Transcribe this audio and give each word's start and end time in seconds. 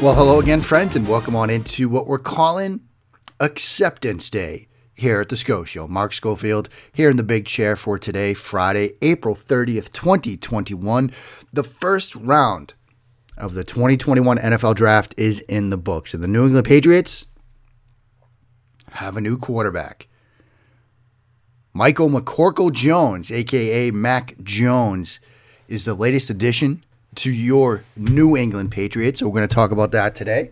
Well, 0.00 0.14
hello 0.14 0.38
again, 0.38 0.60
friends, 0.60 0.94
and 0.94 1.08
welcome 1.08 1.34
on 1.34 1.50
into 1.50 1.88
what 1.88 2.06
we're 2.06 2.20
calling 2.20 2.82
Acceptance 3.40 4.30
Day 4.30 4.68
here 4.94 5.20
at 5.20 5.28
the 5.28 5.36
Scho 5.36 5.64
Show. 5.64 5.88
Mark 5.88 6.12
Schofield 6.12 6.68
here 6.92 7.10
in 7.10 7.16
the 7.16 7.24
big 7.24 7.46
chair 7.46 7.74
for 7.74 7.98
today, 7.98 8.32
Friday, 8.32 8.92
April 9.02 9.34
30th, 9.34 9.90
2021. 9.90 11.10
The 11.52 11.64
first 11.64 12.14
round 12.14 12.74
of 13.36 13.54
the 13.54 13.64
2021 13.64 14.38
NFL 14.38 14.76
Draft 14.76 15.16
is 15.16 15.40
in 15.40 15.70
the 15.70 15.76
books, 15.76 16.14
and 16.14 16.22
the 16.22 16.28
New 16.28 16.46
England 16.46 16.68
Patriots 16.68 17.26
have 18.92 19.16
a 19.16 19.20
new 19.20 19.36
quarterback. 19.36 20.06
Michael 21.74 22.08
McCorkle 22.08 22.72
Jones, 22.72 23.32
aka 23.32 23.90
Mac 23.90 24.36
Jones, 24.44 25.18
is 25.66 25.84
the 25.84 25.94
latest 25.94 26.30
addition 26.30 26.84
to 27.16 27.30
your 27.30 27.84
New 27.96 28.36
England 28.36 28.70
Patriots. 28.70 29.20
So 29.20 29.26
we're 29.26 29.34
going 29.34 29.48
to 29.48 29.54
talk 29.54 29.70
about 29.70 29.90
that 29.92 30.14
today. 30.14 30.50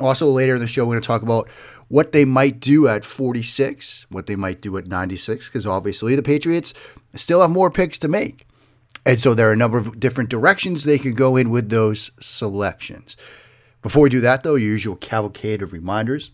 Also, 0.00 0.26
later 0.26 0.54
in 0.54 0.60
the 0.60 0.66
show, 0.66 0.84
we're 0.84 0.94
going 0.94 1.02
to 1.02 1.06
talk 1.06 1.22
about 1.22 1.48
what 1.88 2.12
they 2.12 2.24
might 2.24 2.60
do 2.60 2.88
at 2.88 3.04
46, 3.04 4.06
what 4.08 4.26
they 4.26 4.36
might 4.36 4.62
do 4.62 4.76
at 4.76 4.86
96, 4.86 5.48
because 5.48 5.66
obviously 5.66 6.14
the 6.14 6.22
Patriots 6.22 6.72
still 7.14 7.42
have 7.42 7.50
more 7.50 7.70
picks 7.70 7.98
to 7.98 8.08
make. 8.08 8.46
And 9.04 9.20
so 9.20 9.34
there 9.34 9.48
are 9.48 9.52
a 9.52 9.56
number 9.56 9.78
of 9.78 9.98
different 9.98 10.30
directions 10.30 10.84
they 10.84 10.98
could 10.98 11.16
go 11.16 11.36
in 11.36 11.50
with 11.50 11.68
those 11.68 12.10
selections. 12.20 13.16
Before 13.82 14.02
we 14.02 14.10
do 14.10 14.20
that, 14.20 14.42
though, 14.42 14.54
your 14.54 14.70
usual 14.70 14.96
cavalcade 14.96 15.62
of 15.62 15.72
reminders. 15.72 16.30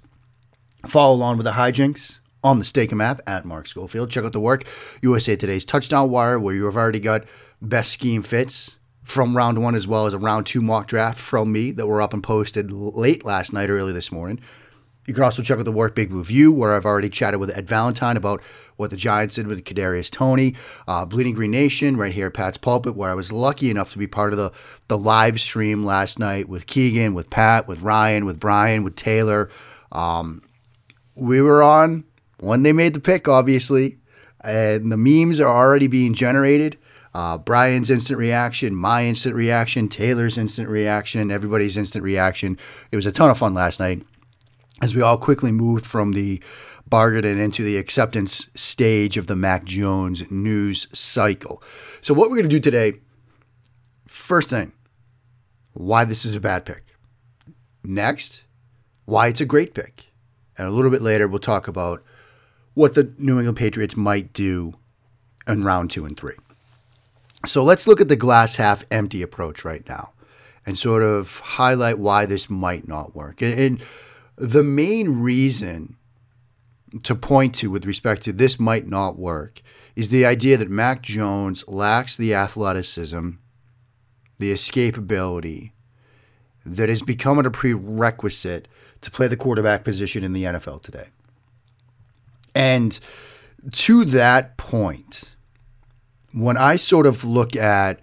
Follow 0.87 1.15
along 1.15 1.39
with 1.39 1.47
the 1.47 1.53
hijinks 1.53 2.19
on 2.45 2.59
the 2.59 2.65
Steakum 2.65 3.03
app 3.03 3.20
at 3.27 3.45
Mark 3.45 3.67
Schofield. 3.67 4.11
Check 4.11 4.25
out 4.25 4.33
the 4.33 4.41
work 4.41 4.65
USA 5.03 5.37
Today's 5.37 5.65
Touchdown 5.65 6.11
Wire, 6.11 6.39
where 6.39 6.55
you 6.55 6.67
have 6.67 6.77
already 6.77 7.01
got 7.01 7.25
best 7.61 7.93
scheme 7.93 8.23
fits 8.23 8.77
from 9.07 9.37
round 9.37 9.62
one 9.62 9.77
as 9.77 9.87
well 9.87 10.07
as 10.07 10.15
a 10.15 10.19
round 10.19 10.45
two 10.47 10.61
mock 10.61 10.89
draft 10.89 11.17
from 11.17 11.53
me 11.53 11.71
that 11.71 11.87
were 11.87 12.03
up 12.03 12.12
and 12.12 12.25
posted 12.25 12.73
late 12.73 13.25
last 13.25 13.53
night, 13.53 13.71
early 13.71 13.93
this 13.93 14.11
morning. 14.11 14.41
You 15.07 15.14
can 15.14 15.23
also 15.23 15.45
check 15.45 15.61
out 15.61 15.64
the 15.64 15.70
Work 15.70 15.95
Big 15.95 16.11
Blue 16.11 16.25
View, 16.25 16.51
where 16.53 16.75
I've 16.75 16.85
already 16.85 17.08
chatted 17.08 17.39
with 17.39 17.57
Ed 17.57 17.69
Valentine 17.69 18.17
about 18.17 18.42
what 18.75 18.91
the 18.91 18.97
Giants 18.97 19.36
did 19.36 19.47
with 19.47 19.63
Kadarius 19.63 20.11
Toney, 20.11 20.57
uh, 20.89 21.07
Bleeding 21.07 21.36
Green 21.36 21.53
Nation, 21.53 21.97
right 21.97 22.13
here 22.13 22.27
at 22.27 22.35
Pat's 22.35 22.57
Pulpit, 22.57 22.97
where 22.97 23.08
I 23.08 23.14
was 23.14 23.30
lucky 23.30 23.70
enough 23.70 23.92
to 23.92 23.98
be 23.98 24.08
part 24.08 24.33
of 24.33 24.39
the 24.39 24.51
the 24.89 24.98
live 24.98 25.41
stream 25.41 25.85
last 25.85 26.19
night 26.19 26.48
with 26.48 26.67
Keegan, 26.67 27.14
with 27.14 27.30
Pat, 27.30 27.69
with 27.69 27.83
Ryan, 27.83 28.25
with 28.25 28.41
Brian, 28.41 28.83
with 28.83 28.97
Taylor. 28.97 29.48
Um, 29.92 30.42
we 31.14 31.41
were 31.41 31.63
on 31.63 32.03
when 32.41 32.64
they 32.64 32.73
made 32.73 32.92
the 32.92 33.01
pick, 33.01 33.29
obviously, 33.29 33.98
and 34.41 34.91
the 34.91 34.97
memes 34.97 35.39
are 35.39 35.57
already 35.57 35.86
being 35.86 36.13
generated 36.13 36.77
uh, 37.17 37.39
Brian's 37.39 37.89
instant 37.89 38.19
reaction, 38.19 38.75
my 38.75 39.07
instant 39.07 39.35
reaction, 39.35 39.89
Taylor's 39.89 40.37
instant 40.37 40.69
reaction, 40.69 41.31
everybody's 41.31 41.75
instant 41.75 42.05
reaction. 42.05 42.59
It 42.93 42.97
was 42.97 43.07
a 43.07 43.11
ton 43.11 43.31
of 43.31 43.39
fun 43.39 43.55
last 43.55 43.81
night 43.81 44.03
as 44.83 44.95
we 44.95 45.01
all 45.01 45.17
quickly 45.17 45.51
moved 45.51 45.87
from 45.87 46.13
the 46.13 46.43
bargain 46.87 47.25
and 47.25 47.41
into 47.41 47.63
the 47.63 47.79
acceptance 47.79 48.51
stage 48.55 49.17
of 49.17 49.29
the 49.29 49.35
Mac 49.35 49.65
Jones 49.65 50.31
news 50.31 50.89
cycle. 50.93 51.63
So, 52.03 52.13
what 52.13 52.29
we're 52.29 52.37
going 52.37 52.51
to 52.51 52.55
do 52.55 52.61
today, 52.61 53.01
first 54.07 54.51
thing, 54.51 54.73
why 55.73 56.05
this 56.05 56.27
is 56.27 56.35
a 56.35 56.41
bad 56.41 56.67
pick. 56.67 56.85
Next, 57.83 58.45
why 59.07 59.29
it's 59.29 59.41
a 59.41 59.47
great 59.47 59.73
pick. 59.73 60.05
And 60.59 60.69
a 60.69 60.71
little 60.71 60.91
bit 60.91 61.01
later, 61.01 61.27
we'll 61.27 61.39
talk 61.39 61.67
about 61.67 62.05
what 62.75 62.93
the 62.93 63.15
New 63.17 63.39
England 63.39 63.57
Patriots 63.57 63.97
might 63.97 64.35
do 64.35 64.75
in 65.48 65.65
round 65.65 65.91
two 65.91 66.05
and 66.05 66.15
three. 66.15 66.35
So 67.45 67.63
let's 67.63 67.86
look 67.86 68.01
at 68.01 68.08
the 68.08 68.17
glass 68.17 68.57
half 68.57 68.86
empty 68.91 69.23
approach 69.23 69.64
right 69.64 69.86
now 69.89 70.13
and 70.64 70.77
sort 70.77 71.02
of 71.02 71.41
highlight 71.41 71.98
why 71.98 72.27
this 72.27 72.48
might 72.51 72.89
not 72.89 73.14
work. 73.14 73.42
And, 73.42 73.83
the 74.36 74.63
main 74.63 75.20
reason 75.20 75.97
to 77.02 77.14
point 77.14 77.55
to 77.57 77.70
with 77.70 77.86
respect 77.86 78.23
to 78.23 78.33
this 78.33 78.61
might 78.61 78.86
not 78.86 79.19
work 79.19 79.63
is 79.97 80.11
the 80.11 80.27
idea 80.27 80.57
that 80.58 80.70
Mac 80.70 81.02
Jones 81.02 81.64
lacks 81.67 82.14
the 82.14 82.35
athleticism, 82.35 83.30
the 84.39 84.53
escapability 84.53 85.73
that 86.64 86.89
has 86.89 87.03
become 87.03 87.39
a 87.39 87.51
prerequisite 87.51 88.68
to 89.01 89.11
play 89.11 89.27
the 89.27 89.36
quarterback 89.36 89.85
position 89.85 90.23
in 90.23 90.33
the 90.33 90.45
NFL 90.45 90.83
today. 90.83 91.08
And 92.55 92.98
to 93.73 94.05
that 94.07 94.57
point, 94.57 95.36
when 96.36 96.58
I 96.58 96.77
sort 96.77 97.07
of 97.07 97.24
look 97.24 97.57
at 97.57 97.98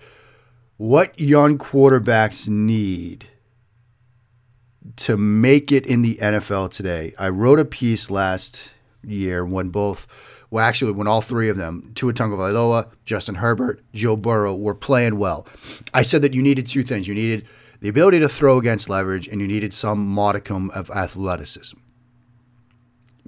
what 0.77 1.19
young 1.19 1.59
quarterbacks 1.59 2.49
need 2.49 3.27
to 4.95 5.17
make 5.17 5.71
it 5.71 5.85
in 5.85 6.01
the 6.01 6.15
NFL 6.15 6.71
today, 6.71 7.13
I 7.19 7.29
wrote 7.29 7.59
a 7.59 7.65
piece 7.65 8.09
last 8.09 8.71
year 9.03 9.45
when 9.45 9.69
both, 9.69 10.07
well, 10.49 10.65
actually, 10.65 10.93
when 10.93 11.05
all 11.05 11.21
three 11.21 11.47
of 11.47 11.57
them, 11.57 11.91
Tua 11.93 12.11
Tagovailoa, 12.11 12.89
Justin 13.05 13.35
Herbert, 13.35 13.83
Joe 13.93 14.15
Burrow, 14.15 14.55
were 14.55 14.73
playing 14.73 15.19
well. 15.19 15.45
I 15.93 16.01
said 16.01 16.23
that 16.23 16.33
you 16.33 16.41
needed 16.41 16.65
two 16.65 16.81
things. 16.81 17.07
You 17.07 17.13
needed 17.13 17.45
the 17.81 17.89
ability 17.89 18.19
to 18.21 18.29
throw 18.29 18.57
against 18.57 18.89
leverage, 18.89 19.27
and 19.27 19.41
you 19.41 19.47
needed 19.47 19.75
some 19.75 20.03
modicum 20.07 20.71
of 20.71 20.89
athleticism. 20.89 21.77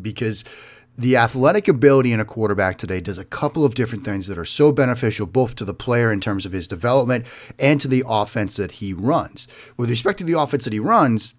Because– 0.02 0.44
the 0.98 1.18
athletic 1.18 1.68
ability 1.68 2.14
in 2.14 2.20
a 2.20 2.26
quarterback 2.26 2.78
today 2.78 3.02
does 3.02 3.18
a 3.18 3.26
couple 3.26 3.66
of 3.66 3.76
different 3.76 4.06
things 4.06 4.28
that 4.28 4.38
are 4.38 4.46
so 4.46 4.72
beneficial 4.72 5.26
both 5.26 5.56
to 5.56 5.66
the 5.66 5.74
player 5.74 6.12
in 6.12 6.22
terms 6.22 6.46
of 6.46 6.54
his 6.54 6.68
development 6.68 7.26
and 7.60 7.82
to 7.82 7.88
the 7.88 8.04
offense 8.08 8.56
that 8.56 8.74
he 8.74 8.94
runs. 8.94 9.48
With 9.76 9.90
respect 9.90 10.20
to 10.20 10.24
the 10.24 10.40
offense 10.40 10.64
that 10.64 10.74
he 10.74 10.80
runs, 10.80 11.34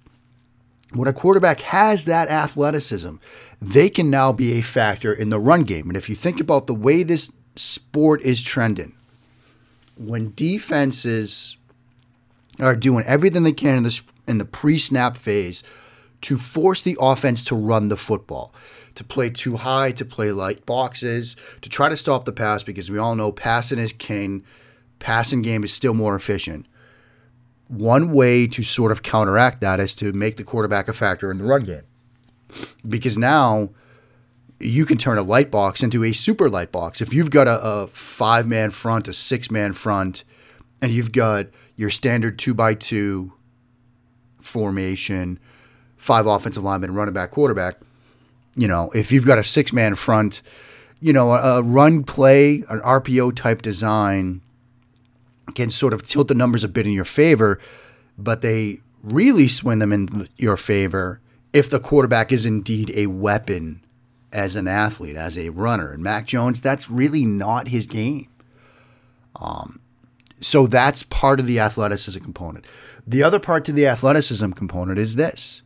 when 0.92 1.08
a 1.08 1.12
quarterback 1.12 1.60
has 1.60 2.04
that 2.04 2.28
athleticism, 2.28 3.16
they 3.60 3.88
can 3.88 4.10
now 4.10 4.32
be 4.32 4.52
a 4.52 4.62
factor 4.62 5.12
in 5.12 5.30
the 5.30 5.38
run 5.38 5.62
game. 5.62 5.88
And 5.88 5.96
if 5.96 6.10
you 6.10 6.14
think 6.14 6.38
about 6.38 6.66
the 6.66 6.74
way 6.74 7.02
this 7.02 7.32
sport 7.56 8.22
is 8.22 8.42
trending, 8.42 8.94
when 9.96 10.32
defenses 10.36 11.56
are 12.60 12.76
doing 12.76 13.04
everything 13.06 13.42
they 13.42 13.52
can 13.52 13.76
in 13.76 13.82
the, 13.82 14.00
in 14.28 14.38
the 14.38 14.44
pre 14.44 14.78
snap 14.78 15.16
phase 15.16 15.62
to 16.22 16.36
force 16.36 16.82
the 16.82 16.96
offense 17.00 17.42
to 17.44 17.54
run 17.54 17.88
the 17.88 17.96
football, 17.96 18.54
to 18.96 19.04
play 19.04 19.30
two 19.30 19.56
high, 19.56 19.92
to 19.92 20.04
play 20.04 20.32
light 20.32 20.66
boxes, 20.66 21.36
to 21.60 21.68
try 21.68 21.88
to 21.88 21.96
stop 21.96 22.24
the 22.24 22.32
pass 22.32 22.62
because 22.62 22.90
we 22.90 22.98
all 22.98 23.14
know 23.14 23.30
passing 23.30 23.78
is 23.78 23.92
king. 23.92 24.44
Passing 24.98 25.42
game 25.42 25.62
is 25.62 25.72
still 25.72 25.94
more 25.94 26.16
efficient. 26.16 26.66
One 27.68 28.12
way 28.12 28.46
to 28.48 28.62
sort 28.62 28.92
of 28.92 29.02
counteract 29.02 29.60
that 29.60 29.78
is 29.78 29.94
to 29.96 30.12
make 30.12 30.36
the 30.36 30.44
quarterback 30.44 30.88
a 30.88 30.92
factor 30.92 31.30
in 31.30 31.38
the 31.38 31.44
run 31.44 31.64
game. 31.64 31.82
Because 32.86 33.18
now 33.18 33.70
you 34.58 34.86
can 34.86 34.96
turn 34.96 35.18
a 35.18 35.22
light 35.22 35.50
box 35.50 35.82
into 35.82 36.02
a 36.02 36.12
super 36.12 36.48
light 36.48 36.72
box. 36.72 37.00
If 37.00 37.12
you've 37.12 37.30
got 37.30 37.46
a, 37.46 37.60
a 37.60 37.86
five 37.88 38.46
man 38.46 38.70
front, 38.70 39.08
a 39.08 39.12
six 39.12 39.50
man 39.50 39.72
front, 39.72 40.24
and 40.80 40.90
you've 40.90 41.12
got 41.12 41.46
your 41.76 41.90
standard 41.90 42.38
two 42.38 42.54
by 42.54 42.74
two 42.74 43.32
formation, 44.40 45.38
five 45.96 46.26
offensive 46.26 46.62
linemen, 46.62 46.94
running 46.94 47.12
back, 47.12 47.32
quarterback, 47.32 47.80
you 48.56 48.66
know, 48.66 48.90
if 48.94 49.12
you've 49.12 49.26
got 49.26 49.38
a 49.38 49.44
six 49.44 49.72
man 49.72 49.94
front, 49.94 50.42
you 51.00 51.12
know, 51.12 51.32
a, 51.32 51.58
a 51.58 51.62
run 51.62 52.02
play, 52.04 52.64
an 52.68 52.80
RPO 52.80 53.36
type 53.36 53.62
design 53.62 54.40
can 55.54 55.70
sort 55.70 55.92
of 55.92 56.06
tilt 56.06 56.28
the 56.28 56.34
numbers 56.34 56.64
a 56.64 56.68
bit 56.68 56.86
in 56.86 56.92
your 56.92 57.04
favor, 57.04 57.60
but 58.18 58.40
they 58.40 58.80
really 59.02 59.46
swing 59.46 59.78
them 59.78 59.92
in 59.92 60.28
your 60.36 60.56
favor 60.56 61.20
if 61.52 61.70
the 61.70 61.78
quarterback 61.78 62.32
is 62.32 62.44
indeed 62.44 62.90
a 62.94 63.06
weapon 63.06 63.80
as 64.32 64.56
an 64.56 64.66
athlete, 64.66 65.16
as 65.16 65.38
a 65.38 65.50
runner. 65.50 65.92
And 65.92 66.02
Mac 66.02 66.26
Jones, 66.26 66.60
that's 66.60 66.90
really 66.90 67.24
not 67.24 67.68
his 67.68 67.86
game. 67.86 68.28
Um, 69.36 69.80
so 70.40 70.66
that's 70.66 71.02
part 71.02 71.40
of 71.40 71.46
the 71.46 71.60
athleticism 71.60 72.20
component. 72.20 72.66
The 73.06 73.22
other 73.22 73.38
part 73.38 73.64
to 73.66 73.72
the 73.72 73.86
athleticism 73.86 74.50
component 74.52 74.98
is 74.98 75.16
this. 75.16 75.62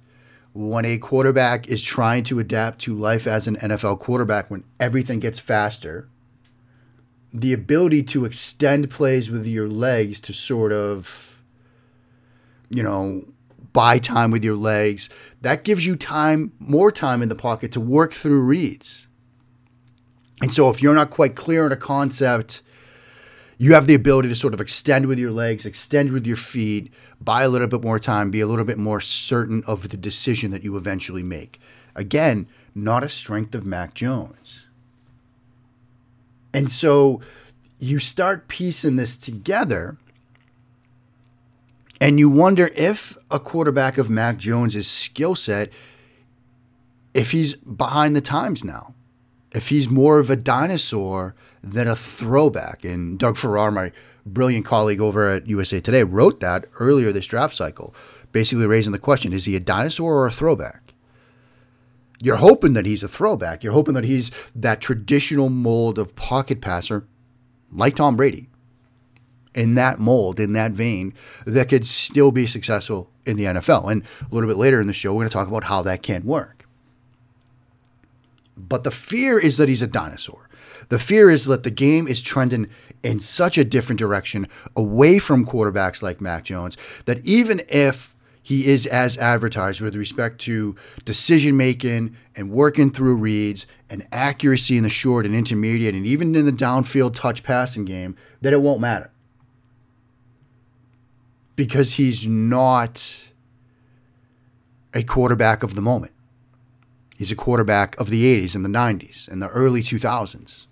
When 0.61 0.85
a 0.85 0.99
quarterback 0.99 1.69
is 1.69 1.83
trying 1.83 2.23
to 2.25 2.39
adapt 2.39 2.81
to 2.81 2.95
life 2.95 3.27
as 3.27 3.47
an 3.47 3.57
NFL 3.57 3.99
quarterback, 3.99 4.51
when 4.51 4.63
everything 4.79 5.19
gets 5.19 5.39
faster, 5.39 6.07
the 7.33 7.55
ability 7.55 8.03
to 8.03 8.27
extend 8.27 8.91
plays 8.91 9.31
with 9.31 9.47
your 9.47 9.71
legs 9.71 10.21
to 10.21 10.35
sort 10.35 10.71
of, 10.71 11.39
you 12.69 12.83
know, 12.83 13.25
buy 13.73 13.99
time 13.99 14.31
with 14.31 14.45
your 14.45 14.55
legs, 14.55 15.09
that 15.41 15.65
gives 15.65 15.87
you 15.87 15.97
time, 15.97 16.53
more 16.59 16.93
time 16.93 17.23
in 17.23 17.31
the 17.31 17.35
pocket 17.35 17.73
to 17.73 17.81
work 17.81 18.13
through 18.13 18.43
reads. 18.43 19.07
And 20.43 20.53
so 20.53 20.69
if 20.69 20.83
you're 20.83 20.95
not 20.95 21.09
quite 21.09 21.37
clear 21.37 21.65
on 21.65 21.73
a 21.73 21.77
concept, 21.77 22.61
you 23.57 23.73
have 23.73 23.87
the 23.87 23.95
ability 23.95 24.29
to 24.29 24.35
sort 24.35 24.53
of 24.53 24.61
extend 24.61 25.07
with 25.07 25.19
your 25.19 25.31
legs, 25.31 25.65
extend 25.65 26.13
with 26.13 26.27
your 26.27 26.37
feet, 26.37 26.93
buy 27.21 27.43
a 27.43 27.49
little 27.49 27.69
bit 27.69 27.83
more 27.83 27.99
time, 27.99 28.31
be 28.31 28.41
a 28.41 28.47
little 28.47 28.65
bit 28.65 28.79
more 28.79 29.01
certain 29.01 29.63
of 29.67 29.89
the 29.89 29.97
decision 29.97 30.51
that 30.51 30.65
you 30.65 30.77
eventually 30.77 31.23
make. 31.23 31.61
Again, 31.95 32.47
not 32.75 33.05
a 33.05 33.09
strength 33.09 33.55
of 33.55 33.67
Mac 33.67 33.95
Jones. 33.95 34.65
And 36.53 36.71
so 36.71 37.21
you 37.79 37.99
start 37.99 38.49
piecing 38.49 38.97
this 38.97 39.17
together 39.17 39.97
and 42.01 42.19
you 42.19 42.31
wonder 42.31 42.71
if 42.75 43.19
a 43.31 43.39
quarterback 43.39 43.99
of 43.99 44.09
Mac 44.09 44.39
Jones's 44.39 44.89
skill 44.89 45.35
set, 45.35 45.71
if 47.13 47.33
he's 47.33 47.55
behind 47.57 48.17
the 48.17 48.23
times 48.23 48.65
now, 48.65 48.95
if 49.53 49.69
he's 49.69 49.89
more 49.89 50.19
of 50.19 50.31
a 50.31 50.37
dinosaur 50.37 51.35
than 51.63 51.89
a 51.89 51.97
throwback. 51.97 52.85
And 52.85 53.19
Doug 53.19 53.37
Farrar, 53.37 53.71
my 53.71 53.93
brilliant 54.27 54.65
colleague 54.65 55.01
over 55.01 55.29
at 55.29 55.47
USA 55.47 55.81
Today, 55.81 56.03
wrote 56.03 56.41
that 56.41 56.67
earlier 56.79 57.13
this 57.13 57.27
draft 57.27 57.55
cycle, 57.55 57.95
basically 58.33 58.67
raising 58.67 58.93
the 58.93 58.99
question 58.99 59.33
is 59.33 59.45
he 59.45 59.57
a 59.57 59.61
dinosaur 59.61 60.15
or 60.15 60.27
a 60.27 60.33
throwback? 60.33 60.95
You're 62.23 62.37
hoping 62.37 62.75
that 62.75 62.85
he's 62.85 63.03
a 63.03 63.09
throwback. 63.09 63.65
You're 63.65 63.73
hoping 63.73 63.95
that 63.95 64.05
he's 64.05 64.31
that 64.55 64.81
traditional 64.81 65.49
mold 65.49 65.99
of 65.99 66.15
pocket 66.17 66.61
passer, 66.61 67.07
like 67.73 67.97
Tom 67.97 68.17
Brady, 68.17 68.49
in 69.55 69.75
that 69.75 69.99
mold, 69.99 70.39
in 70.39 70.53
that 70.53 70.73
vein, 70.73 71.15
that 71.47 71.69
could 71.69 71.87
still 71.87 72.31
be 72.31 72.47
successful 72.47 73.11
in 73.25 73.37
the 73.37 73.45
NFL. 73.45 73.91
And 73.91 74.03
a 74.21 74.35
little 74.35 74.49
bit 74.49 74.59
later 74.59 74.81
in 74.81 74.87
the 74.87 74.93
show, 74.93 75.13
we're 75.13 75.23
going 75.23 75.31
to 75.31 75.33
talk 75.33 75.49
about 75.49 75.65
how 75.65 75.83
that 75.83 76.03
can 76.03 76.25
work. 76.25 76.67
But 78.57 78.85
the 78.85 78.91
fear 78.91 79.39
is 79.39 79.57
that 79.57 79.69
he's 79.69 79.83
a 79.83 79.87
dinosaur. 79.87 80.49
The 80.91 80.99
fear 80.99 81.31
is 81.31 81.47
that 81.47 81.63
the 81.63 81.71
game 81.71 82.07
is 82.07 82.21
trending 82.21 82.69
in 83.03 83.21
such 83.21 83.57
a 83.57 83.65
different 83.65 83.99
direction 83.99 84.47
away 84.77 85.19
from 85.19 85.47
quarterbacks 85.47 86.03
like 86.03 86.21
Mac 86.21 86.45
Jones 86.45 86.77
that 87.07 87.25
even 87.25 87.63
if 87.69 88.15
he 88.43 88.67
is 88.67 88.87
as 88.87 89.17
advertised 89.19 89.81
with 89.81 89.95
respect 89.95 90.41
to 90.41 90.75
decision 91.05 91.57
making 91.57 92.17
and 92.35 92.51
working 92.51 92.91
through 92.91 93.17
reads 93.17 93.67
and 93.89 94.07
accuracy 94.11 94.77
in 94.77 94.83
the 94.83 94.89
short 94.89 95.27
and 95.27 95.35
intermediate 95.35 95.95
and 95.95 96.07
even 96.07 96.35
in 96.35 96.47
the 96.47 96.53
downfield 96.53 97.15
touch 97.15 97.43
passing 97.43 97.85
game, 97.85 98.17
that 98.41 98.53
it 98.53 98.61
won't 98.61 98.81
matter. 98.81 99.11
Because 101.55 101.95
he's 101.95 102.27
not 102.27 103.25
a 104.95 105.03
quarterback 105.03 105.63
of 105.63 105.75
the 105.75 105.83
moment. 105.83 106.13
He's 107.17 107.31
a 107.31 107.37
quarterback 107.37 107.99
of 108.01 108.09
the 108.09 108.25
80s 108.25 108.55
and 108.55 108.65
the 108.65 108.69
90s 108.71 109.29
and 109.29 109.43
the 109.43 109.49
early 109.49 109.83
2000s. 109.83 110.67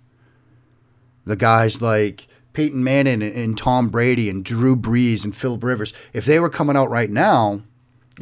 The 1.25 1.35
guys 1.35 1.81
like 1.81 2.27
Peyton 2.53 2.83
Manning 2.83 3.21
and, 3.21 3.35
and 3.35 3.57
Tom 3.57 3.89
Brady 3.89 4.29
and 4.29 4.43
Drew 4.43 4.75
Brees 4.75 5.23
and 5.23 5.35
Philip 5.35 5.63
Rivers, 5.63 5.93
if 6.13 6.25
they 6.25 6.39
were 6.39 6.49
coming 6.49 6.75
out 6.75 6.89
right 6.89 7.09
now, 7.09 7.61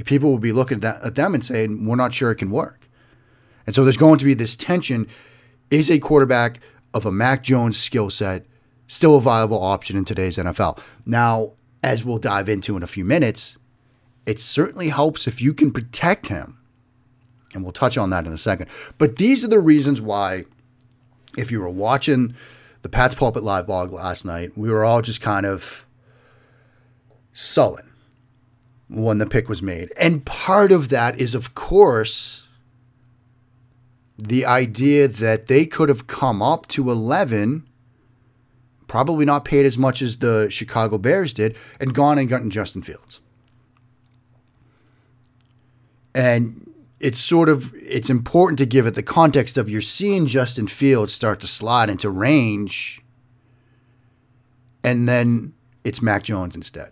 people 0.06 0.32
would 0.32 0.42
be 0.42 0.52
looking 0.52 0.78
at, 0.78 0.82
that, 0.82 1.04
at 1.04 1.16
them 1.16 1.34
and 1.34 1.44
saying, 1.44 1.86
we're 1.86 1.96
not 1.96 2.14
sure 2.14 2.32
it 2.32 2.36
can 2.36 2.52
work. 2.52 2.90
And 3.66 3.76
so 3.76 3.84
there's 3.84 3.98
going 3.98 4.20
to 4.20 4.26
be 4.26 4.34
this 4.34 4.56
tension. 4.56 5.08
Is 5.70 5.92
a 5.92 6.00
quarterback 6.00 6.60
of 6.94 7.06
a 7.06 7.12
Mac 7.12 7.44
Jones 7.44 7.78
skill 7.78 8.10
set 8.10 8.46
still 8.88 9.18
a 9.18 9.22
viable 9.22 9.62
option 9.62 9.98
in 9.98 10.06
today's 10.06 10.38
NFL? 10.38 10.80
Now, 11.06 11.54
as 11.84 12.06
we'll 12.06 12.18
dive 12.18 12.48
into 12.48 12.78
in 12.78 12.84
a 12.84 12.88
few 12.88 13.04
minutes, 13.04 13.58
it 14.26 14.40
certainly 14.40 14.90
helps 14.90 15.28
if 15.28 15.42
you 15.42 15.54
can 15.54 15.72
protect 15.72 16.28
him. 16.28 16.58
And 17.54 17.64
we'll 17.64 17.74
touch 17.74 17.98
on 17.98 18.10
that 18.12 18.26
in 18.26 18.34
a 18.34 18.38
second. 18.38 18.70
But 18.98 19.18
these 19.18 19.44
are 19.44 19.48
the 19.48 19.60
reasons 19.60 20.00
why, 20.00 20.46
if 21.38 21.52
you 21.52 21.60
were 21.60 21.70
watching 21.70 22.36
the 22.82 22.90
Pat's 22.90 23.16
Pulpit 23.16 23.44
Live 23.44 23.68
blog 23.68 23.92
last 23.92 24.26
night, 24.26 24.58
we 24.58 24.72
were 24.72 24.86
all 24.86 25.02
just 25.02 25.22
kind 25.22 25.46
of 25.46 25.86
sullen 27.34 27.92
when 28.90 29.18
the 29.18 29.26
pick 29.26 29.50
was 29.50 29.62
made. 29.62 29.92
And 29.98 30.26
part 30.26 30.72
of 30.72 30.90
that 30.90 31.20
is, 31.20 31.36
of 31.36 31.54
course, 31.54 32.44
the 34.18 34.46
idea 34.46 35.08
that 35.08 35.48
they 35.48 35.66
could 35.66 35.90
have 35.90 36.08
come 36.08 36.42
up 36.42 36.68
to 36.70 36.90
11, 36.90 37.68
probably 38.88 39.26
not 39.26 39.46
paid 39.46 39.66
as 39.66 39.78
much 39.78 40.02
as 40.02 40.18
the 40.18 40.48
Chicago 40.50 40.98
Bears 40.98 41.34
did, 41.34 41.56
and 41.80 41.94
gone 41.94 42.18
and 42.18 42.30
gotten 42.30 42.50
Justin 42.50 42.82
Fields. 42.82 43.20
And 46.16 46.67
it's 47.00 47.20
sort 47.20 47.50
of 47.50 47.74
it's 47.76 48.10
important 48.10 48.58
to 48.60 48.66
give 48.66 48.88
it 48.88 48.94
the 48.94 49.04
context 49.04 49.58
of 49.58 49.70
you're 49.70 49.82
seeing 49.82 50.26
Justin 50.26 50.68
Fields 50.68 51.14
start 51.14 51.40
to 51.42 51.48
slide 51.48 51.90
into 51.90 52.10
range, 52.10 53.02
and 54.84 55.08
then 55.08 55.54
it's 55.84 56.02
Mac 56.02 56.24
Jones 56.24 56.56
instead. 56.56 56.92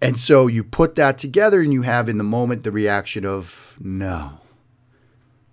And 0.00 0.18
so 0.18 0.48
you 0.48 0.64
put 0.64 0.96
that 0.96 1.16
together 1.16 1.60
and 1.60 1.72
you 1.72 1.82
have 1.82 2.08
in 2.08 2.18
the 2.18 2.24
moment 2.24 2.64
the 2.64 2.72
reaction 2.72 3.24
of, 3.24 3.76
no. 3.78 4.40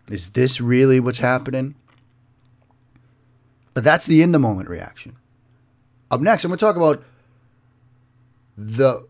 Is 0.09 0.31
this 0.31 0.59
really 0.59 0.99
what's 0.99 1.19
happening? 1.19 1.75
But 3.75 3.83
that's 3.83 4.07
the 4.07 4.23
in 4.23 4.31
the 4.31 4.39
moment 4.39 4.67
reaction. 4.67 5.17
Up 6.09 6.19
next, 6.19 6.43
I'm 6.43 6.49
going 6.49 6.57
to 6.57 6.65
talk 6.65 6.75
about 6.75 7.03
the 8.57 9.07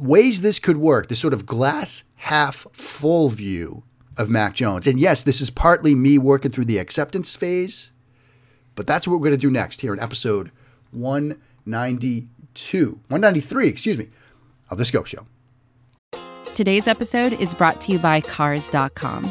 ways 0.00 0.40
this 0.40 0.58
could 0.58 0.76
work, 0.76 1.08
this 1.08 1.20
sort 1.20 1.34
of 1.34 1.46
glass 1.46 2.04
half 2.16 2.66
full 2.72 3.28
view 3.28 3.82
of 4.16 4.28
Mac 4.28 4.54
Jones. 4.54 4.86
And 4.86 4.98
yes, 4.98 5.22
this 5.22 5.40
is 5.40 5.50
partly 5.50 5.94
me 5.94 6.18
working 6.18 6.50
through 6.50 6.66
the 6.66 6.78
acceptance 6.78 7.36
phase, 7.36 7.90
but 8.74 8.86
that's 8.86 9.06
what 9.06 9.14
we're 9.14 9.28
going 9.28 9.32
to 9.32 9.36
do 9.36 9.50
next 9.50 9.80
here 9.80 9.92
in 9.92 10.00
episode 10.00 10.50
192, 10.92 13.00
193, 13.08 13.68
excuse 13.68 13.98
me, 13.98 14.08
of 14.68 14.78
The 14.78 14.84
Scho 14.84 15.04
Show. 15.04 15.26
Today's 16.54 16.88
episode 16.88 17.34
is 17.34 17.54
brought 17.54 17.80
to 17.82 17.92
you 17.92 17.98
by 17.98 18.20
Cars.com. 18.20 19.30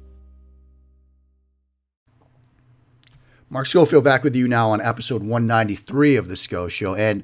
Mark 3.51 3.65
Schofield 3.65 4.05
back 4.05 4.23
with 4.23 4.33
you 4.33 4.47
now 4.47 4.69
on 4.69 4.79
episode 4.79 5.23
193 5.23 6.15
of 6.15 6.29
the 6.29 6.37
Scho 6.37 6.69
Show. 6.69 6.95
And 6.95 7.21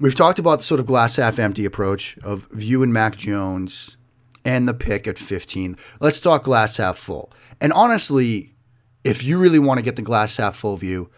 we've 0.00 0.16
talked 0.16 0.40
about 0.40 0.58
the 0.58 0.64
sort 0.64 0.80
of 0.80 0.86
glass 0.86 1.14
half 1.14 1.38
empty 1.38 1.64
approach 1.64 2.18
of 2.24 2.48
View 2.50 2.82
and 2.82 2.92
Mac 2.92 3.14
Jones 3.14 3.96
and 4.44 4.66
the 4.66 4.74
pick 4.74 5.06
at 5.06 5.16
15. 5.16 5.76
Let's 6.00 6.18
talk 6.18 6.42
glass 6.42 6.78
half 6.78 6.98
full. 6.98 7.32
And 7.60 7.72
honestly, 7.72 8.56
if 9.04 9.22
you 9.22 9.38
really 9.38 9.60
want 9.60 9.78
to 9.78 9.82
get 9.84 9.94
the 9.94 10.02
glass 10.02 10.38
half 10.38 10.56
full 10.56 10.76
view, 10.76 11.08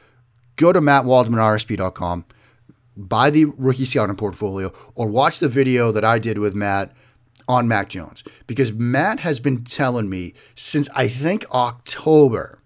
go 0.56 0.70
to 0.70 0.82
mattwaldmanrsp.com, 0.82 2.26
buy 2.94 3.30
the 3.30 3.46
rookie 3.56 3.86
scouting 3.86 4.16
portfolio, 4.16 4.70
or 4.94 5.06
watch 5.06 5.38
the 5.38 5.48
video 5.48 5.90
that 5.92 6.04
I 6.04 6.18
did 6.18 6.36
with 6.36 6.54
Matt 6.54 6.94
on 7.48 7.68
Mac 7.68 7.88
Jones. 7.88 8.22
Because 8.46 8.70
Matt 8.70 9.20
has 9.20 9.40
been 9.40 9.64
telling 9.64 10.10
me 10.10 10.34
since 10.54 10.90
I 10.94 11.08
think 11.08 11.46
October– 11.52 12.60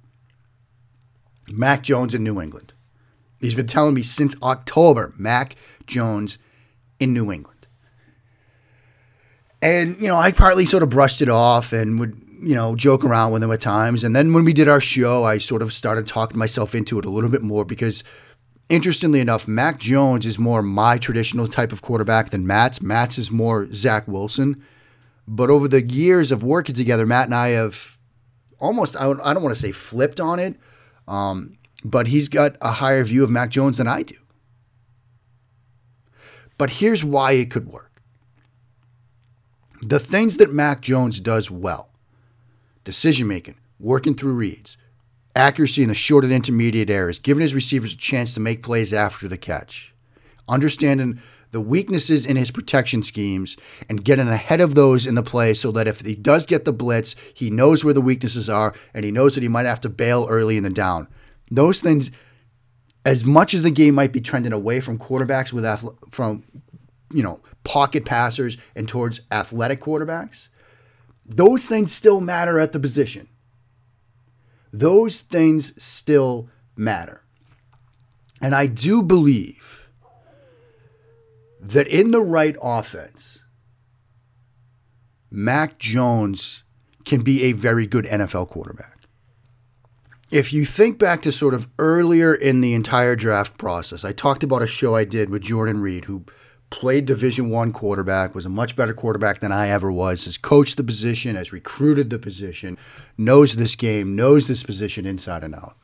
Mac 1.52 1.82
Jones 1.82 2.14
in 2.14 2.24
New 2.24 2.40
England. 2.40 2.72
He's 3.40 3.54
been 3.54 3.66
telling 3.66 3.94
me 3.94 4.02
since 4.02 4.34
October, 4.42 5.14
Mac 5.16 5.56
Jones 5.86 6.38
in 6.98 7.12
New 7.12 7.32
England. 7.32 7.66
And, 9.62 10.00
you 10.00 10.08
know, 10.08 10.16
I 10.16 10.32
partly 10.32 10.66
sort 10.66 10.82
of 10.82 10.90
brushed 10.90 11.20
it 11.20 11.28
off 11.28 11.72
and 11.72 11.98
would, 11.98 12.20
you 12.42 12.54
know, 12.54 12.74
joke 12.74 13.04
around 13.04 13.32
with 13.32 13.42
him 13.42 13.52
at 13.52 13.60
times. 13.60 14.04
And 14.04 14.16
then 14.16 14.32
when 14.32 14.44
we 14.44 14.52
did 14.52 14.68
our 14.68 14.80
show, 14.80 15.24
I 15.24 15.38
sort 15.38 15.62
of 15.62 15.72
started 15.72 16.06
talking 16.06 16.38
myself 16.38 16.74
into 16.74 16.98
it 16.98 17.04
a 17.04 17.10
little 17.10 17.30
bit 17.30 17.42
more 17.42 17.64
because, 17.64 18.02
interestingly 18.68 19.20
enough, 19.20 19.46
Mac 19.46 19.78
Jones 19.78 20.24
is 20.24 20.38
more 20.38 20.62
my 20.62 20.98
traditional 20.98 21.46
type 21.46 21.72
of 21.72 21.82
quarterback 21.82 22.30
than 22.30 22.46
Matt's. 22.46 22.80
Matt's 22.80 23.18
is 23.18 23.30
more 23.30 23.72
Zach 23.72 24.08
Wilson. 24.08 24.62
But 25.26 25.50
over 25.50 25.68
the 25.68 25.82
years 25.82 26.32
of 26.32 26.42
working 26.42 26.74
together, 26.74 27.06
Matt 27.06 27.26
and 27.26 27.34
I 27.34 27.48
have 27.48 27.98
almost, 28.58 28.96
I 28.96 29.04
don't, 29.04 29.42
want 29.42 29.54
to 29.54 29.60
say 29.60 29.72
flipped 29.72 30.20
on 30.20 30.38
it, 30.38 30.56
um, 31.10 31.58
but 31.84 32.06
he's 32.06 32.28
got 32.28 32.56
a 32.62 32.72
higher 32.72 33.04
view 33.04 33.24
of 33.24 33.30
Mac 33.30 33.50
Jones 33.50 33.78
than 33.78 33.88
I 33.88 34.02
do. 34.02 34.14
But 36.56 36.70
here's 36.70 37.04
why 37.04 37.32
it 37.32 37.50
could 37.50 37.68
work 37.68 38.02
the 39.82 39.98
things 39.98 40.36
that 40.36 40.52
Mac 40.52 40.82
Jones 40.82 41.20
does 41.20 41.50
well 41.50 41.90
decision 42.84 43.26
making, 43.26 43.56
working 43.78 44.14
through 44.14 44.34
reads, 44.34 44.76
accuracy 45.34 45.82
in 45.82 45.88
the 45.88 45.94
short 45.94 46.24
and 46.24 46.32
intermediate 46.32 46.90
areas, 46.90 47.18
giving 47.18 47.42
his 47.42 47.54
receivers 47.54 47.92
a 47.92 47.96
chance 47.96 48.32
to 48.34 48.40
make 48.40 48.62
plays 48.62 48.92
after 48.92 49.26
the 49.26 49.36
catch, 49.36 49.92
understanding 50.48 51.20
the 51.50 51.60
weaknesses 51.60 52.26
in 52.26 52.36
his 52.36 52.50
protection 52.50 53.02
schemes 53.02 53.56
and 53.88 54.04
getting 54.04 54.28
ahead 54.28 54.60
of 54.60 54.74
those 54.74 55.06
in 55.06 55.16
the 55.16 55.22
play 55.22 55.54
so 55.54 55.72
that 55.72 55.88
if 55.88 56.00
he 56.00 56.14
does 56.14 56.46
get 56.46 56.64
the 56.64 56.72
blitz, 56.72 57.16
he 57.34 57.50
knows 57.50 57.84
where 57.84 57.94
the 57.94 58.00
weaknesses 58.00 58.48
are 58.48 58.74
and 58.94 59.04
he 59.04 59.10
knows 59.10 59.34
that 59.34 59.42
he 59.42 59.48
might 59.48 59.66
have 59.66 59.80
to 59.80 59.88
bail 59.88 60.26
early 60.30 60.56
in 60.56 60.62
the 60.62 60.70
down. 60.70 61.08
Those 61.50 61.80
things, 61.80 62.10
as 63.04 63.24
much 63.24 63.54
as 63.54 63.62
the 63.62 63.70
game 63.70 63.94
might 63.94 64.12
be 64.12 64.20
trending 64.20 64.52
away 64.52 64.80
from 64.80 64.98
quarterbacks 64.98 65.52
with 65.52 65.64
from 66.10 66.44
you 67.12 67.22
know 67.22 67.40
pocket 67.64 68.04
passers 68.04 68.56
and 68.76 68.88
towards 68.88 69.22
athletic 69.32 69.80
quarterbacks, 69.80 70.48
those 71.26 71.66
things 71.66 71.92
still 71.92 72.20
matter 72.20 72.60
at 72.60 72.72
the 72.72 72.78
position. 72.78 73.28
Those 74.72 75.22
things 75.22 75.82
still 75.82 76.48
matter. 76.76 77.22
And 78.40 78.54
I 78.54 78.66
do 78.66 79.02
believe 79.02 79.79
that 81.60 81.86
in 81.86 82.10
the 82.10 82.22
right 82.22 82.56
offense, 82.62 83.38
Mac 85.30 85.78
Jones 85.78 86.64
can 87.04 87.22
be 87.22 87.44
a 87.44 87.52
very 87.52 87.86
good 87.86 88.04
NFL 88.06 88.48
quarterback. 88.48 88.96
If 90.30 90.52
you 90.52 90.64
think 90.64 90.98
back 90.98 91.22
to 91.22 91.32
sort 91.32 91.54
of 91.54 91.68
earlier 91.78 92.34
in 92.34 92.60
the 92.60 92.72
entire 92.74 93.16
draft 93.16 93.58
process, 93.58 94.04
I 94.04 94.12
talked 94.12 94.44
about 94.44 94.62
a 94.62 94.66
show 94.66 94.94
I 94.94 95.04
did 95.04 95.28
with 95.28 95.42
Jordan 95.42 95.80
Reid, 95.80 96.04
who 96.04 96.24
played 96.70 97.04
Division 97.04 97.50
One 97.50 97.72
quarterback, 97.72 98.34
was 98.34 98.46
a 98.46 98.50
much 98.50 98.76
better 98.76 98.94
quarterback 98.94 99.40
than 99.40 99.50
I 99.50 99.68
ever 99.68 99.90
was, 99.90 100.24
has 100.24 100.38
coached 100.38 100.76
the 100.76 100.84
position, 100.84 101.34
has 101.34 101.52
recruited 101.52 102.10
the 102.10 102.18
position, 102.18 102.78
knows 103.18 103.56
this 103.56 103.74
game, 103.74 104.14
knows 104.14 104.46
this 104.46 104.62
position 104.62 105.04
inside 105.04 105.42
and 105.42 105.54
out. 105.54 105.76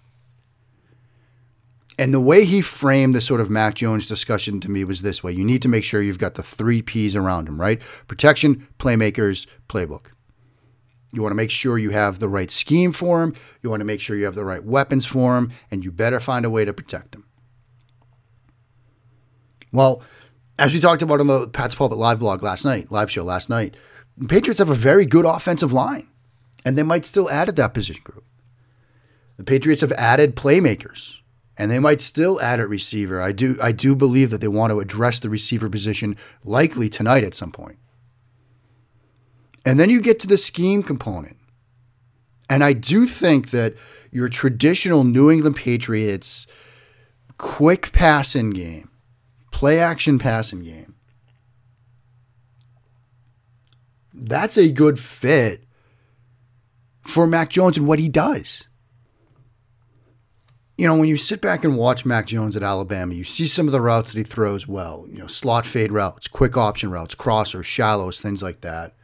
And 1.98 2.12
the 2.12 2.20
way 2.20 2.44
he 2.44 2.60
framed 2.60 3.14
the 3.14 3.20
sort 3.20 3.40
of 3.40 3.48
Mac 3.48 3.74
Jones 3.74 4.06
discussion 4.06 4.60
to 4.60 4.70
me 4.70 4.84
was 4.84 5.00
this 5.00 5.22
way 5.22 5.32
you 5.32 5.44
need 5.44 5.62
to 5.62 5.68
make 5.68 5.84
sure 5.84 6.02
you've 6.02 6.18
got 6.18 6.34
the 6.34 6.42
three 6.42 6.82
P's 6.82 7.16
around 7.16 7.48
him, 7.48 7.60
right? 7.60 7.80
Protection, 8.06 8.68
playmakers, 8.78 9.46
playbook. 9.68 10.06
You 11.12 11.22
want 11.22 11.30
to 11.30 11.36
make 11.36 11.50
sure 11.50 11.78
you 11.78 11.90
have 11.90 12.18
the 12.18 12.28
right 12.28 12.50
scheme 12.50 12.92
for 12.92 13.22
him. 13.22 13.34
You 13.62 13.70
want 13.70 13.80
to 13.80 13.86
make 13.86 14.00
sure 14.00 14.16
you 14.16 14.26
have 14.26 14.34
the 14.34 14.44
right 14.44 14.62
weapons 14.62 15.06
for 15.06 15.38
him, 15.38 15.52
and 15.70 15.82
you 15.82 15.90
better 15.90 16.20
find 16.20 16.44
a 16.44 16.50
way 16.50 16.66
to 16.66 16.74
protect 16.74 17.14
him. 17.14 17.24
Well, 19.72 20.02
as 20.58 20.74
we 20.74 20.80
talked 20.80 21.02
about 21.02 21.20
on 21.20 21.26
the 21.26 21.48
Pat's 21.48 21.74
Pulpit 21.74 21.96
live 21.96 22.18
blog 22.18 22.42
last 22.42 22.64
night, 22.64 22.92
live 22.92 23.10
show 23.10 23.24
last 23.24 23.48
night, 23.48 23.76
the 24.18 24.26
Patriots 24.28 24.58
have 24.58 24.68
a 24.68 24.74
very 24.74 25.06
good 25.06 25.24
offensive 25.24 25.72
line, 25.72 26.08
and 26.64 26.76
they 26.76 26.82
might 26.82 27.06
still 27.06 27.30
add 27.30 27.48
at 27.48 27.56
that 27.56 27.72
position 27.72 28.02
group. 28.04 28.24
The 29.38 29.44
Patriots 29.44 29.80
have 29.80 29.92
added 29.92 30.36
playmakers 30.36 31.16
and 31.58 31.70
they 31.70 31.78
might 31.78 32.00
still 32.00 32.40
add 32.40 32.60
a 32.60 32.66
receiver. 32.66 33.20
I 33.20 33.32
do 33.32 33.56
I 33.62 33.72
do 33.72 33.96
believe 33.96 34.30
that 34.30 34.40
they 34.40 34.48
want 34.48 34.70
to 34.70 34.80
address 34.80 35.18
the 35.18 35.30
receiver 35.30 35.68
position 35.68 36.16
likely 36.44 36.88
tonight 36.88 37.24
at 37.24 37.34
some 37.34 37.52
point. 37.52 37.78
And 39.64 39.80
then 39.80 39.90
you 39.90 40.00
get 40.00 40.18
to 40.20 40.26
the 40.26 40.36
scheme 40.36 40.82
component. 40.82 41.36
And 42.48 42.62
I 42.62 42.72
do 42.72 43.06
think 43.06 43.50
that 43.50 43.74
your 44.12 44.28
traditional 44.28 45.02
New 45.02 45.30
England 45.30 45.56
Patriots 45.56 46.46
quick 47.38 47.90
passing 47.92 48.50
game, 48.50 48.90
play 49.50 49.80
action 49.80 50.18
passing 50.18 50.62
game, 50.62 50.94
that's 54.14 54.56
a 54.56 54.70
good 54.70 54.98
fit 54.98 55.64
for 57.02 57.26
Mac 57.26 57.50
Jones 57.50 57.76
and 57.76 57.86
what 57.86 57.98
he 57.98 58.08
does 58.08 58.65
you 60.76 60.86
know, 60.86 60.96
when 60.96 61.08
you 61.08 61.16
sit 61.16 61.40
back 61.40 61.64
and 61.64 61.76
watch 61.76 62.04
Mac 62.04 62.26
Jones 62.26 62.54
at 62.54 62.62
Alabama, 62.62 63.14
you 63.14 63.24
see 63.24 63.46
some 63.46 63.66
of 63.66 63.72
the 63.72 63.80
routes 63.80 64.12
that 64.12 64.18
he 64.18 64.24
throws 64.24 64.68
well, 64.68 65.06
you 65.10 65.18
know, 65.18 65.26
slot 65.26 65.64
fade 65.64 65.90
routes, 65.90 66.28
quick 66.28 66.56
option 66.56 66.90
routes, 66.90 67.14
crossers, 67.14 67.64
shallows, 67.64 68.20
things 68.20 68.42
like 68.42 68.60
that. 68.60 68.94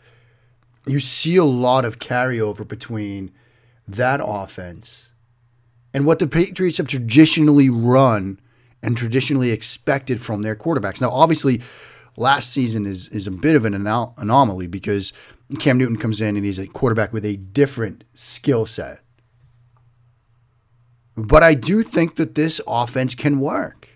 You 0.87 1.01
see 1.01 1.37
a 1.37 1.45
lot 1.45 1.85
of 1.85 1.99
carryover 1.99 2.67
between 2.67 3.33
that 3.89 4.21
offense 4.23 5.09
and 5.95 6.05
what 6.05 6.19
the 6.19 6.27
Patriots 6.27 6.77
have 6.77 6.89
traditionally 6.89 7.71
run 7.71 8.39
and 8.83 8.97
traditionally 8.97 9.51
expected 9.51 10.21
from 10.21 10.43
their 10.43 10.57
quarterbacks. 10.57 11.01
Now, 11.01 11.11
obviously, 11.11 11.63
last 12.17 12.53
season 12.53 12.85
is 12.85 13.09
is 13.09 13.27
a 13.27 13.31
bit 13.31 13.57
of 13.57 13.65
an 13.65 13.73
anom- 13.73 14.13
anomaly 14.19 14.67
because 14.67 15.13
Cam 15.59 15.79
Newton 15.79 15.97
comes 15.97 16.21
in 16.21 16.37
and 16.37 16.45
he's 16.45 16.59
a 16.59 16.67
quarterback 16.67 17.13
with 17.13 17.25
a 17.25 17.37
different 17.37 18.05
skill 18.15 18.67
set 18.67 19.01
but 21.17 21.43
I 21.43 21.55
do 21.55 21.83
think 21.83 22.17
that 22.17 22.35
this 22.35 22.61
offense 22.67 23.15
can 23.15 23.41
work. 23.41 23.89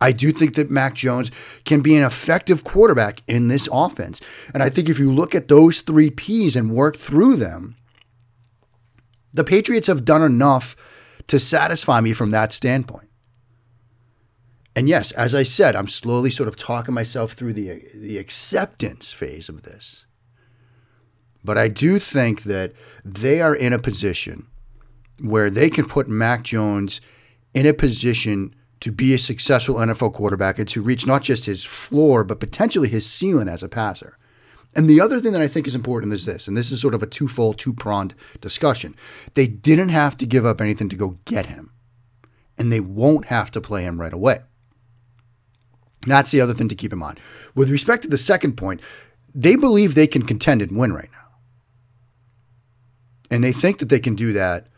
I 0.00 0.12
do 0.12 0.32
think 0.32 0.54
that 0.54 0.70
Mac 0.70 0.94
Jones 0.94 1.30
can 1.64 1.82
be 1.82 1.94
an 1.96 2.02
effective 2.02 2.64
quarterback 2.64 3.22
in 3.28 3.48
this 3.48 3.68
offense. 3.70 4.20
And 4.54 4.62
I 4.62 4.70
think 4.70 4.88
if 4.88 4.98
you 4.98 5.12
look 5.12 5.34
at 5.34 5.48
those 5.48 5.82
three 5.82 6.10
P's 6.10 6.56
and 6.56 6.70
work 6.70 6.96
through 6.96 7.36
them, 7.36 7.76
the 9.32 9.44
Patriots 9.44 9.88
have 9.88 10.04
done 10.04 10.22
enough 10.22 10.74
to 11.28 11.38
satisfy 11.38 12.00
me 12.00 12.12
from 12.12 12.30
that 12.30 12.52
standpoint. 12.52 13.08
And 14.74 14.88
yes, 14.88 15.12
as 15.12 15.34
I 15.34 15.42
said, 15.42 15.76
I'm 15.76 15.88
slowly 15.88 16.30
sort 16.30 16.48
of 16.48 16.56
talking 16.56 16.94
myself 16.94 17.32
through 17.32 17.52
the, 17.52 17.82
the 17.94 18.18
acceptance 18.18 19.12
phase 19.12 19.48
of 19.48 19.62
this. 19.62 20.06
But 21.44 21.58
I 21.58 21.68
do 21.68 21.98
think 21.98 22.44
that 22.44 22.72
they 23.04 23.40
are 23.40 23.54
in 23.54 23.72
a 23.72 23.78
position 23.78 24.46
where 25.20 25.50
they 25.50 25.70
can 25.70 25.86
put 25.86 26.08
Mac 26.08 26.42
Jones 26.42 27.00
in 27.54 27.66
a 27.66 27.74
position 27.74 28.54
to 28.80 28.90
be 28.90 29.12
a 29.12 29.18
successful 29.18 29.76
NFL 29.76 30.14
quarterback 30.14 30.58
and 30.58 30.68
to 30.68 30.82
reach 30.82 31.06
not 31.06 31.22
just 31.22 31.46
his 31.46 31.64
floor, 31.64 32.24
but 32.24 32.40
potentially 32.40 32.88
his 32.88 33.08
ceiling 33.08 33.48
as 33.48 33.62
a 33.62 33.68
passer. 33.68 34.16
And 34.74 34.86
the 34.86 35.00
other 35.00 35.20
thing 35.20 35.32
that 35.32 35.42
I 35.42 35.48
think 35.48 35.66
is 35.66 35.74
important 35.74 36.12
is 36.12 36.24
this, 36.24 36.46
and 36.48 36.56
this 36.56 36.70
is 36.70 36.80
sort 36.80 36.94
of 36.94 37.02
a 37.02 37.06
twofold, 37.06 37.58
two 37.58 37.72
pronged 37.72 38.14
discussion. 38.40 38.94
They 39.34 39.46
didn't 39.46 39.88
have 39.88 40.16
to 40.18 40.26
give 40.26 40.46
up 40.46 40.60
anything 40.60 40.88
to 40.90 40.96
go 40.96 41.18
get 41.24 41.46
him, 41.46 41.72
and 42.56 42.70
they 42.72 42.80
won't 42.80 43.26
have 43.26 43.50
to 43.50 43.60
play 43.60 43.82
him 43.82 44.00
right 44.00 44.12
away. 44.12 44.40
That's 46.06 46.30
the 46.30 46.40
other 46.40 46.54
thing 46.54 46.68
to 46.68 46.74
keep 46.74 46.92
in 46.92 46.98
mind. 46.98 47.20
With 47.54 47.68
respect 47.68 48.04
to 48.04 48.08
the 48.08 48.16
second 48.16 48.56
point, 48.56 48.80
they 49.34 49.56
believe 49.56 49.94
they 49.94 50.06
can 50.06 50.22
contend 50.22 50.62
and 50.62 50.78
win 50.78 50.92
right 50.92 51.10
now. 51.12 51.18
And 53.30 53.44
they 53.44 53.52
think 53.52 53.78
that 53.78 53.88
they 53.88 54.00
can 54.00 54.14
do 54.14 54.32
that 54.32 54.68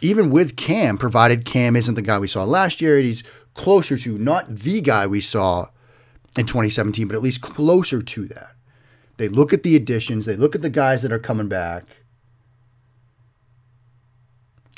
even 0.00 0.30
with 0.30 0.56
Cam, 0.56 0.96
provided 0.96 1.44
Cam 1.44 1.76
isn't 1.76 1.94
the 1.94 2.02
guy 2.02 2.18
we 2.18 2.28
saw 2.28 2.44
last 2.44 2.80
year, 2.80 2.98
he's 2.98 3.22
closer 3.54 3.98
to 3.98 4.16
not 4.16 4.54
the 4.54 4.80
guy 4.80 5.06
we 5.06 5.20
saw 5.20 5.66
in 6.36 6.46
2017, 6.46 7.08
but 7.08 7.16
at 7.16 7.22
least 7.22 7.40
closer 7.40 8.02
to 8.02 8.26
that. 8.26 8.52
They 9.16 9.28
look 9.28 9.52
at 9.52 9.62
the 9.62 9.76
additions, 9.76 10.24
they 10.24 10.36
look 10.36 10.54
at 10.54 10.62
the 10.62 10.70
guys 10.70 11.02
that 11.02 11.12
are 11.12 11.18
coming 11.18 11.48
back. 11.48 11.84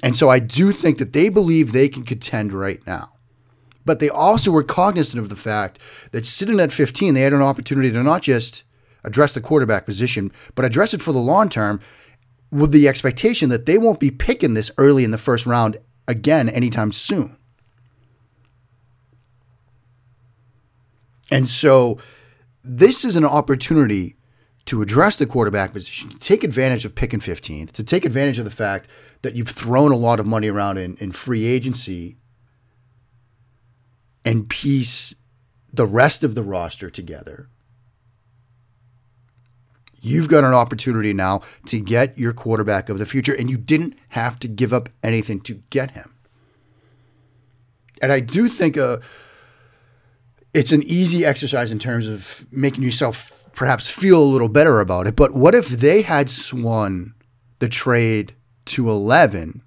And 0.02 0.16
so 0.16 0.28
I 0.28 0.40
do 0.40 0.72
think 0.72 0.98
that 0.98 1.12
they 1.12 1.28
believe 1.28 1.70
they 1.70 1.88
can 1.88 2.02
contend 2.02 2.52
right 2.52 2.84
now. 2.86 3.12
But 3.84 4.00
they 4.00 4.08
also 4.08 4.50
were 4.50 4.64
cognizant 4.64 5.20
of 5.20 5.28
the 5.28 5.36
fact 5.36 5.78
that 6.10 6.26
sitting 6.26 6.58
at 6.58 6.72
15, 6.72 7.14
they 7.14 7.20
had 7.20 7.32
an 7.32 7.42
opportunity 7.42 7.90
to 7.92 8.02
not 8.02 8.22
just 8.22 8.64
address 9.04 9.32
the 9.32 9.40
quarterback 9.40 9.86
position, 9.86 10.32
but 10.54 10.64
address 10.64 10.94
it 10.94 11.02
for 11.02 11.12
the 11.12 11.20
long 11.20 11.48
term 11.48 11.80
with 12.52 12.70
the 12.70 12.86
expectation 12.86 13.48
that 13.48 13.64
they 13.66 13.78
won't 13.78 13.98
be 13.98 14.10
picking 14.10 14.54
this 14.54 14.70
early 14.76 15.02
in 15.02 15.10
the 15.10 15.18
first 15.18 15.46
round 15.46 15.78
again 16.06 16.48
anytime 16.50 16.92
soon. 16.92 17.36
And 21.30 21.48
so 21.48 21.98
this 22.62 23.06
is 23.06 23.16
an 23.16 23.24
opportunity 23.24 24.16
to 24.66 24.82
address 24.82 25.16
the 25.16 25.26
quarterback 25.26 25.72
position, 25.72 26.10
to 26.10 26.18
take 26.18 26.44
advantage 26.44 26.84
of 26.84 26.94
picking 26.94 27.20
15th, 27.20 27.72
to 27.72 27.82
take 27.82 28.04
advantage 28.04 28.38
of 28.38 28.44
the 28.44 28.50
fact 28.50 28.88
that 29.22 29.34
you've 29.34 29.48
thrown 29.48 29.90
a 29.90 29.96
lot 29.96 30.20
of 30.20 30.26
money 30.26 30.48
around 30.48 30.76
in, 30.76 30.96
in 30.96 31.10
free 31.10 31.46
agency 31.46 32.18
and 34.24 34.48
piece 34.48 35.14
the 35.72 35.86
rest 35.86 36.22
of 36.22 36.34
the 36.34 36.42
roster 36.42 36.90
together, 36.90 37.48
you've 40.02 40.28
got 40.28 40.44
an 40.44 40.52
opportunity 40.52 41.14
now 41.14 41.40
to 41.66 41.80
get 41.80 42.18
your 42.18 42.32
quarterback 42.32 42.88
of 42.88 42.98
the 42.98 43.06
future, 43.06 43.32
and 43.32 43.48
you 43.48 43.56
didn't 43.56 43.94
have 44.10 44.38
to 44.40 44.48
give 44.48 44.72
up 44.72 44.90
anything 45.02 45.40
to 45.40 45.54
get 45.70 45.92
him. 45.92 46.14
And 48.02 48.12
I 48.12 48.20
do 48.20 48.48
think 48.48 48.76
uh, 48.76 48.98
it's 50.52 50.72
an 50.72 50.82
easy 50.82 51.24
exercise 51.24 51.70
in 51.70 51.78
terms 51.78 52.08
of 52.08 52.46
making 52.50 52.82
yourself 52.82 53.44
perhaps 53.54 53.88
feel 53.88 54.20
a 54.20 54.24
little 54.24 54.48
better 54.48 54.80
about 54.80 55.06
it. 55.06 55.14
But 55.14 55.34
what 55.34 55.54
if 55.54 55.68
they 55.68 56.02
had 56.02 56.28
swung 56.28 57.14
the 57.60 57.68
trade 57.68 58.34
to 58.66 58.90
11, 58.90 59.62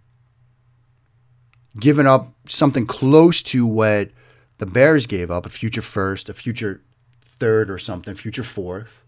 given 1.79 2.05
up 2.05 2.33
something 2.45 2.85
close 2.85 3.41
to 3.43 3.65
what 3.65 4.11
the 4.57 4.65
Bears 4.65 5.05
gave 5.05 5.31
up 5.31 5.45
a 5.45 5.49
future 5.49 5.81
first, 5.81 6.27
a 6.27 6.33
future 6.33 6.81
third 7.21 7.69
or 7.69 7.77
something, 7.77 8.15
future 8.15 8.43
fourth, 8.43 9.04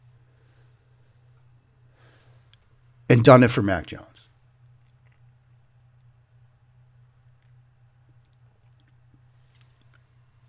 and 3.10 3.24
done 3.24 3.44
it 3.44 3.52
for 3.52 3.62
Mac 3.62 3.88
Jones? 3.88 4.04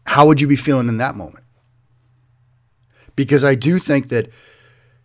How 0.07 0.27
would 0.27 0.41
you 0.41 0.49
be 0.49 0.57
feeling 0.57 0.88
in 0.88 0.97
that 0.99 1.17
moment? 1.17 1.45
Because 3.15 3.45
I 3.45 3.55
do 3.55 3.79
think 3.79 4.09
that 4.09 4.31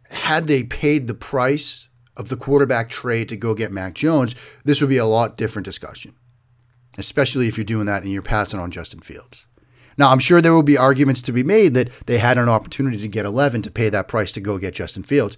had 0.09 0.47
they 0.47 0.63
paid 0.63 1.07
the 1.07 1.13
price 1.13 1.87
of 2.15 2.29
the 2.29 2.37
quarterback 2.37 2.89
trade 2.89 3.27
to 3.29 3.35
go 3.35 3.53
get 3.53 3.71
Mac 3.71 3.95
Jones, 3.95 4.35
this 4.63 4.79
would 4.79 4.89
be 4.89 4.97
a 4.97 5.05
lot 5.05 5.35
different 5.35 5.65
discussion, 5.65 6.13
especially 6.97 7.47
if 7.47 7.57
you're 7.57 7.65
doing 7.65 7.85
that 7.87 8.03
and 8.03 8.11
you're 8.11 8.21
passing 8.21 8.59
on 8.59 8.71
Justin 8.71 9.01
Fields. 9.01 9.45
Now, 9.97 10.11
I'm 10.11 10.19
sure 10.19 10.41
there 10.41 10.53
will 10.53 10.63
be 10.63 10.77
arguments 10.77 11.21
to 11.23 11.31
be 11.31 11.43
made 11.43 11.73
that 11.73 11.89
they 12.05 12.17
had 12.17 12.37
an 12.37 12.49
opportunity 12.49 12.97
to 12.97 13.07
get 13.07 13.25
11 13.25 13.61
to 13.63 13.71
pay 13.71 13.89
that 13.89 14.07
price 14.07 14.31
to 14.33 14.41
go 14.41 14.57
get 14.57 14.73
Justin 14.73 15.03
Fields. 15.03 15.37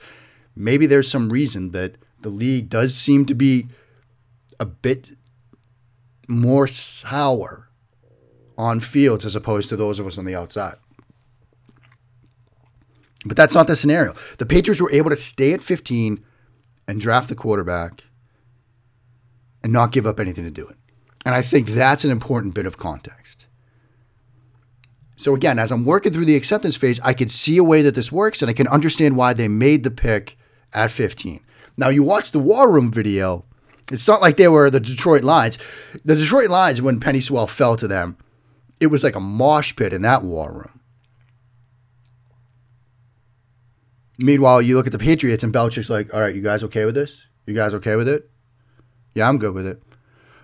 Maybe 0.55 0.85
there's 0.85 1.09
some 1.09 1.31
reason 1.31 1.71
that 1.71 1.97
the 2.25 2.31
league 2.31 2.69
does 2.69 2.95
seem 2.95 3.23
to 3.27 3.35
be 3.35 3.67
a 4.59 4.65
bit 4.65 5.11
more 6.27 6.67
sour 6.67 7.69
on 8.57 8.79
Fields 8.79 9.25
as 9.25 9.35
opposed 9.35 9.69
to 9.69 9.75
those 9.75 9.99
of 9.99 10.07
us 10.07 10.17
on 10.17 10.25
the 10.25 10.35
outside. 10.35 10.77
But 13.27 13.37
that's 13.37 13.53
not 13.53 13.67
the 13.67 13.75
scenario. 13.75 14.15
The 14.39 14.45
Patriots 14.47 14.81
were 14.81 14.91
able 14.91 15.11
to 15.11 15.15
stay 15.15 15.53
at 15.53 15.61
15 15.61 16.19
and 16.87 16.99
draft 16.99 17.29
the 17.29 17.35
quarterback 17.35 18.03
and 19.63 19.71
not 19.71 19.91
give 19.91 20.07
up 20.07 20.19
anything 20.19 20.45
to 20.45 20.51
do 20.51 20.67
it. 20.67 20.77
And 21.27 21.35
I 21.35 21.43
think 21.43 21.67
that's 21.67 22.03
an 22.03 22.09
important 22.09 22.55
bit 22.55 22.65
of 22.65 22.77
context. 22.77 23.45
So 25.15 25.35
again, 25.35 25.59
as 25.59 25.71
I'm 25.71 25.85
working 25.85 26.11
through 26.11 26.25
the 26.25 26.35
acceptance 26.35 26.75
phase, 26.75 26.99
I 27.03 27.13
can 27.13 27.29
see 27.29 27.57
a 27.57 27.63
way 27.63 27.83
that 27.83 27.93
this 27.93 28.11
works 28.11 28.41
and 28.41 28.49
I 28.49 28.53
can 28.53 28.67
understand 28.67 29.15
why 29.15 29.33
they 29.33 29.47
made 29.47 29.83
the 29.83 29.91
pick 29.91 30.39
at 30.73 30.89
15. 30.89 31.45
Now 31.77 31.89
you 31.89 32.03
watch 32.03 32.31
the 32.31 32.39
War 32.39 32.71
Room 32.71 32.91
video, 32.91 33.45
it's 33.91 34.07
not 34.07 34.21
like 34.21 34.37
they 34.37 34.47
were 34.47 34.69
the 34.69 34.79
Detroit 34.79 35.23
Lions. 35.23 35.57
The 36.03 36.15
Detroit 36.15 36.49
Lions, 36.49 36.81
when 36.81 36.99
Penei 36.99 37.21
Sewell 37.21 37.47
fell 37.47 37.75
to 37.77 37.87
them, 37.87 38.17
it 38.79 38.87
was 38.87 39.03
like 39.03 39.15
a 39.15 39.19
mosh 39.19 39.75
pit 39.75 39.93
in 39.93 40.01
that 40.01 40.23
war 40.23 40.51
room. 40.51 40.79
Meanwhile, 44.17 44.61
you 44.61 44.75
look 44.75 44.85
at 44.85 44.93
the 44.93 44.99
Patriots 44.99 45.43
and 45.43 45.53
Belichick's 45.53 45.89
like, 45.89 46.13
all 46.13 46.21
right, 46.21 46.33
you 46.33 46.41
guys 46.41 46.63
okay 46.63 46.85
with 46.85 46.95
this? 46.95 47.21
You 47.45 47.53
guys 47.53 47.73
okay 47.75 47.95
with 47.95 48.07
it? 48.07 48.29
Yeah, 49.13 49.27
I'm 49.27 49.37
good 49.37 49.53
with 49.53 49.67
it. 49.67 49.83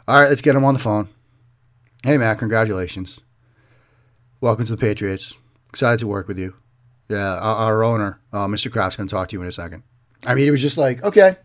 All 0.08 0.20
right, 0.20 0.30
let's 0.30 0.42
get 0.42 0.56
him 0.56 0.66
on 0.66 0.74
the 0.74 0.80
phone. 0.80 1.08
Hey, 2.04 2.18
Matt, 2.18 2.40
congratulations. 2.40 3.22
Welcome 4.42 4.66
to 4.66 4.76
the 4.76 4.78
Patriots. 4.78 5.38
Excited 5.70 6.00
to 6.00 6.08
work 6.08 6.28
with 6.28 6.38
you. 6.38 6.56
Yeah, 7.08 7.36
our, 7.36 7.56
our 7.56 7.84
owner, 7.84 8.20
uh, 8.34 8.48
Mr. 8.48 8.72
Kraft's 8.72 8.98
going 8.98 9.08
to 9.08 9.13
talk 9.13 9.30
to 9.30 9.36
you 9.36 9.41
in 9.41 9.48
a 9.48 9.52
second. 9.52 9.84
I 10.25 10.36
mean, 10.36 10.47
it 10.47 10.51
was 10.51 10.62
just 10.62 10.77
like, 10.77 11.03
okay, 11.03 11.38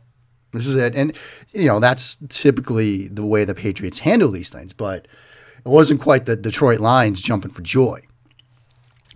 this 0.52 0.66
is 0.66 0.76
it. 0.76 0.94
And, 0.94 1.12
you 1.52 1.66
know, 1.66 1.80
that's 1.80 2.16
typically 2.28 3.08
the 3.08 3.24
way 3.24 3.44
the 3.44 3.54
Patriots 3.54 4.00
handle 4.00 4.30
these 4.30 4.50
things. 4.50 4.72
But 4.72 5.06
it 5.58 5.68
wasn't 5.68 6.00
quite 6.00 6.26
the 6.26 6.36
Detroit 6.36 6.80
Lions 6.80 7.20
jumping 7.22 7.50
for 7.50 7.62
joy. 7.62 8.02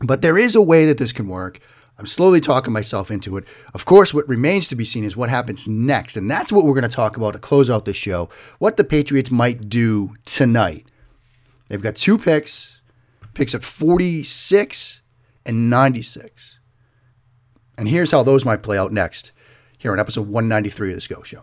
But 0.02 0.22
there 0.22 0.38
is 0.38 0.54
a 0.54 0.62
way 0.62 0.86
that 0.86 0.98
this 0.98 1.12
can 1.12 1.28
work. 1.28 1.60
I'm 1.98 2.06
slowly 2.06 2.40
talking 2.40 2.72
myself 2.72 3.10
into 3.10 3.36
it. 3.36 3.44
Of 3.74 3.84
course, 3.84 4.14
what 4.14 4.26
remains 4.26 4.68
to 4.68 4.74
be 4.74 4.86
seen 4.86 5.04
is 5.04 5.16
what 5.16 5.28
happens 5.28 5.68
next. 5.68 6.16
And 6.16 6.30
that's 6.30 6.50
what 6.50 6.64
we're 6.64 6.72
going 6.72 6.82
to 6.82 6.88
talk 6.88 7.18
about 7.18 7.32
to 7.32 7.38
close 7.38 7.68
out 7.68 7.84
this 7.84 7.96
show 7.96 8.30
what 8.58 8.78
the 8.78 8.84
Patriots 8.84 9.30
might 9.30 9.68
do 9.68 10.14
tonight. 10.24 10.86
They've 11.68 11.82
got 11.82 11.96
two 11.96 12.16
picks, 12.16 12.80
picks 13.34 13.54
at 13.54 13.62
46 13.62 15.02
and 15.44 15.68
96. 15.68 16.58
And 17.76 17.88
here's 17.88 18.12
how 18.12 18.22
those 18.22 18.46
might 18.46 18.62
play 18.62 18.78
out 18.78 18.92
next 18.92 19.32
here 19.80 19.92
on 19.92 19.98
episode 19.98 20.28
193 20.28 20.90
of 20.90 20.94
The 20.96 21.00
Scho 21.00 21.22
Show. 21.22 21.42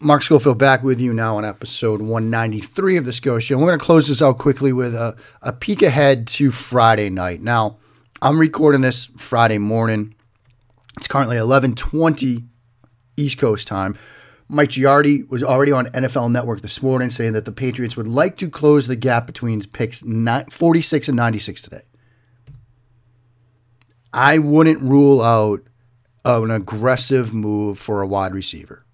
Mark 0.00 0.22
Schofield 0.22 0.58
back 0.58 0.82
with 0.82 1.00
you 1.00 1.14
now 1.14 1.38
on 1.38 1.46
episode 1.46 2.02
193 2.02 2.98
of 2.98 3.06
the 3.06 3.12
Scho 3.12 3.38
Show. 3.38 3.56
We're 3.56 3.68
going 3.68 3.78
to 3.78 3.84
close 3.84 4.06
this 4.06 4.20
out 4.20 4.36
quickly 4.36 4.70
with 4.74 4.94
a, 4.94 5.16
a 5.40 5.54
peek 5.54 5.80
ahead 5.80 6.26
to 6.28 6.50
Friday 6.50 7.08
night. 7.08 7.40
Now, 7.40 7.78
I'm 8.20 8.38
recording 8.38 8.82
this 8.82 9.06
Friday 9.16 9.56
morning. 9.56 10.14
It's 10.98 11.08
currently 11.08 11.36
11:20 11.36 12.46
East 13.16 13.38
Coast 13.38 13.66
time. 13.66 13.96
Mike 14.46 14.68
Giardi 14.68 15.26
was 15.30 15.42
already 15.42 15.72
on 15.72 15.86
NFL 15.86 16.30
Network 16.30 16.60
this 16.60 16.82
morning 16.82 17.08
saying 17.08 17.32
that 17.32 17.46
the 17.46 17.52
Patriots 17.52 17.96
would 17.96 18.06
like 18.06 18.36
to 18.36 18.50
close 18.50 18.86
the 18.86 18.96
gap 18.96 19.26
between 19.26 19.62
picks 19.64 20.04
46 20.50 21.08
and 21.08 21.16
96 21.16 21.62
today. 21.62 21.82
I 24.14 24.38
wouldn't 24.38 24.80
rule 24.80 25.20
out 25.20 25.62
an 26.24 26.52
aggressive 26.52 27.34
move 27.34 27.80
for 27.80 28.00
a 28.00 28.06
wide 28.06 28.32
receiver 28.32 28.86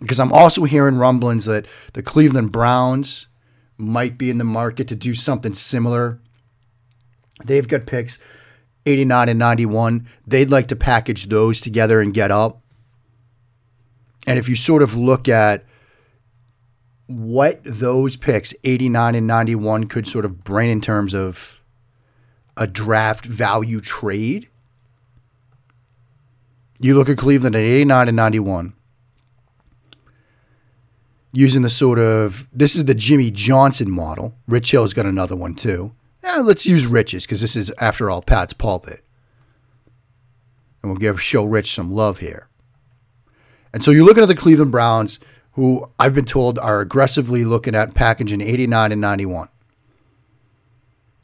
because 0.00 0.18
I'm 0.18 0.32
also 0.32 0.64
hearing 0.64 0.98
rumblings 0.98 1.44
that 1.44 1.64
the 1.92 2.02
Cleveland 2.02 2.50
Browns 2.50 3.28
might 3.78 4.18
be 4.18 4.30
in 4.30 4.38
the 4.38 4.44
market 4.44 4.88
to 4.88 4.96
do 4.96 5.14
something 5.14 5.54
similar. 5.54 6.20
They've 7.44 7.66
got 7.66 7.86
picks 7.86 8.18
89 8.84 9.28
and 9.28 9.38
91. 9.38 10.08
They'd 10.26 10.50
like 10.50 10.66
to 10.68 10.76
package 10.76 11.28
those 11.28 11.60
together 11.60 12.00
and 12.00 12.12
get 12.12 12.32
up. 12.32 12.60
And 14.26 14.40
if 14.40 14.48
you 14.48 14.56
sort 14.56 14.82
of 14.82 14.96
look 14.96 15.28
at 15.28 15.64
what 17.06 17.60
those 17.64 18.16
picks, 18.16 18.54
89 18.64 19.14
and 19.14 19.26
91, 19.26 19.84
could 19.84 20.08
sort 20.08 20.24
of 20.24 20.42
bring 20.42 20.68
in 20.68 20.80
terms 20.80 21.14
of 21.14 21.61
a 22.56 22.66
draft 22.66 23.24
value 23.24 23.80
trade, 23.80 24.48
you 26.80 26.94
look 26.96 27.08
at 27.08 27.18
Cleveland 27.18 27.56
at 27.56 27.62
89 27.62 28.08
and 28.08 28.16
91 28.16 28.74
using 31.32 31.62
the 31.62 31.70
sort 31.70 31.98
of 31.98 32.46
this 32.52 32.76
is 32.76 32.84
the 32.84 32.94
Jimmy 32.94 33.30
Johnson 33.30 33.90
model. 33.90 34.34
Rich 34.46 34.70
Hill's 34.72 34.92
got 34.92 35.06
another 35.06 35.36
one 35.36 35.54
too. 35.54 35.92
Let's 36.22 36.66
use 36.66 36.86
Rich's 36.86 37.24
because 37.24 37.40
this 37.40 37.56
is 37.56 37.72
after 37.78 38.10
all 38.10 38.22
Pat's 38.22 38.52
pulpit, 38.52 39.04
and 40.82 40.90
we'll 40.90 40.98
give 40.98 41.22
show 41.22 41.44
Rich 41.44 41.72
some 41.72 41.92
love 41.92 42.18
here. 42.18 42.48
And 43.72 43.82
so 43.82 43.90
you're 43.90 44.04
looking 44.04 44.22
at 44.22 44.28
the 44.28 44.34
Cleveland 44.34 44.72
Browns, 44.72 45.18
who 45.52 45.90
I've 45.98 46.14
been 46.14 46.24
told 46.24 46.58
are 46.58 46.80
aggressively 46.80 47.44
looking 47.44 47.74
at 47.74 47.94
packaging 47.94 48.40
89 48.40 48.92
and 48.92 49.00
91. 49.00 49.48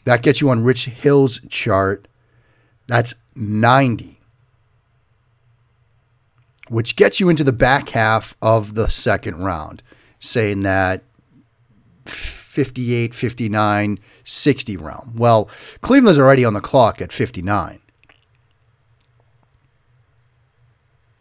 That 0.08 0.22
gets 0.22 0.40
you 0.40 0.48
on 0.48 0.64
Rich 0.64 0.86
Hill's 0.86 1.38
chart. 1.50 2.08
That's 2.86 3.14
90 3.36 4.18
which 6.68 6.96
gets 6.96 7.18
you 7.18 7.28
into 7.28 7.44
the 7.44 7.52
back 7.52 7.90
half 7.90 8.36
of 8.42 8.74
the 8.74 8.88
second 8.88 9.38
round 9.38 9.82
saying 10.20 10.62
that 10.62 11.02
58, 12.04 13.14
59, 13.14 13.98
60 14.24 14.76
realm. 14.76 15.12
Well, 15.16 15.48
Cleveland's 15.80 16.18
already 16.18 16.44
on 16.44 16.54
the 16.54 16.60
clock 16.60 17.00
at 17.00 17.12
59. 17.12 17.80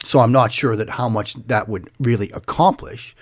So 0.04 0.20
I'm 0.20 0.32
not 0.32 0.52
sure 0.52 0.76
that 0.76 0.92
how 0.92 1.10
much 1.10 1.34
that 1.36 1.68
would 1.68 1.90
really 2.00 2.32
accomplish. 2.32 3.16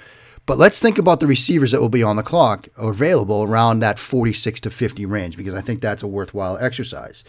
But 0.45 0.59
let's 0.59 0.79
think 0.79 0.97
about 0.97 1.19
the 1.19 1.27
receivers 1.27 1.71
that 1.71 1.81
will 1.81 1.89
be 1.89 2.03
on 2.03 2.17
the 2.17 2.23
clock 2.23 2.67
or 2.77 2.91
available 2.91 3.43
around 3.43 3.79
that 3.79 3.97
46 3.97 4.61
to 4.61 4.69
50 4.69 5.05
range 5.05 5.37
because 5.37 5.55
I 5.55 5.61
think 5.61 5.81
that's 5.81 6.03
a 6.03 6.07
worthwhile 6.07 6.57
exercise. 6.57 7.23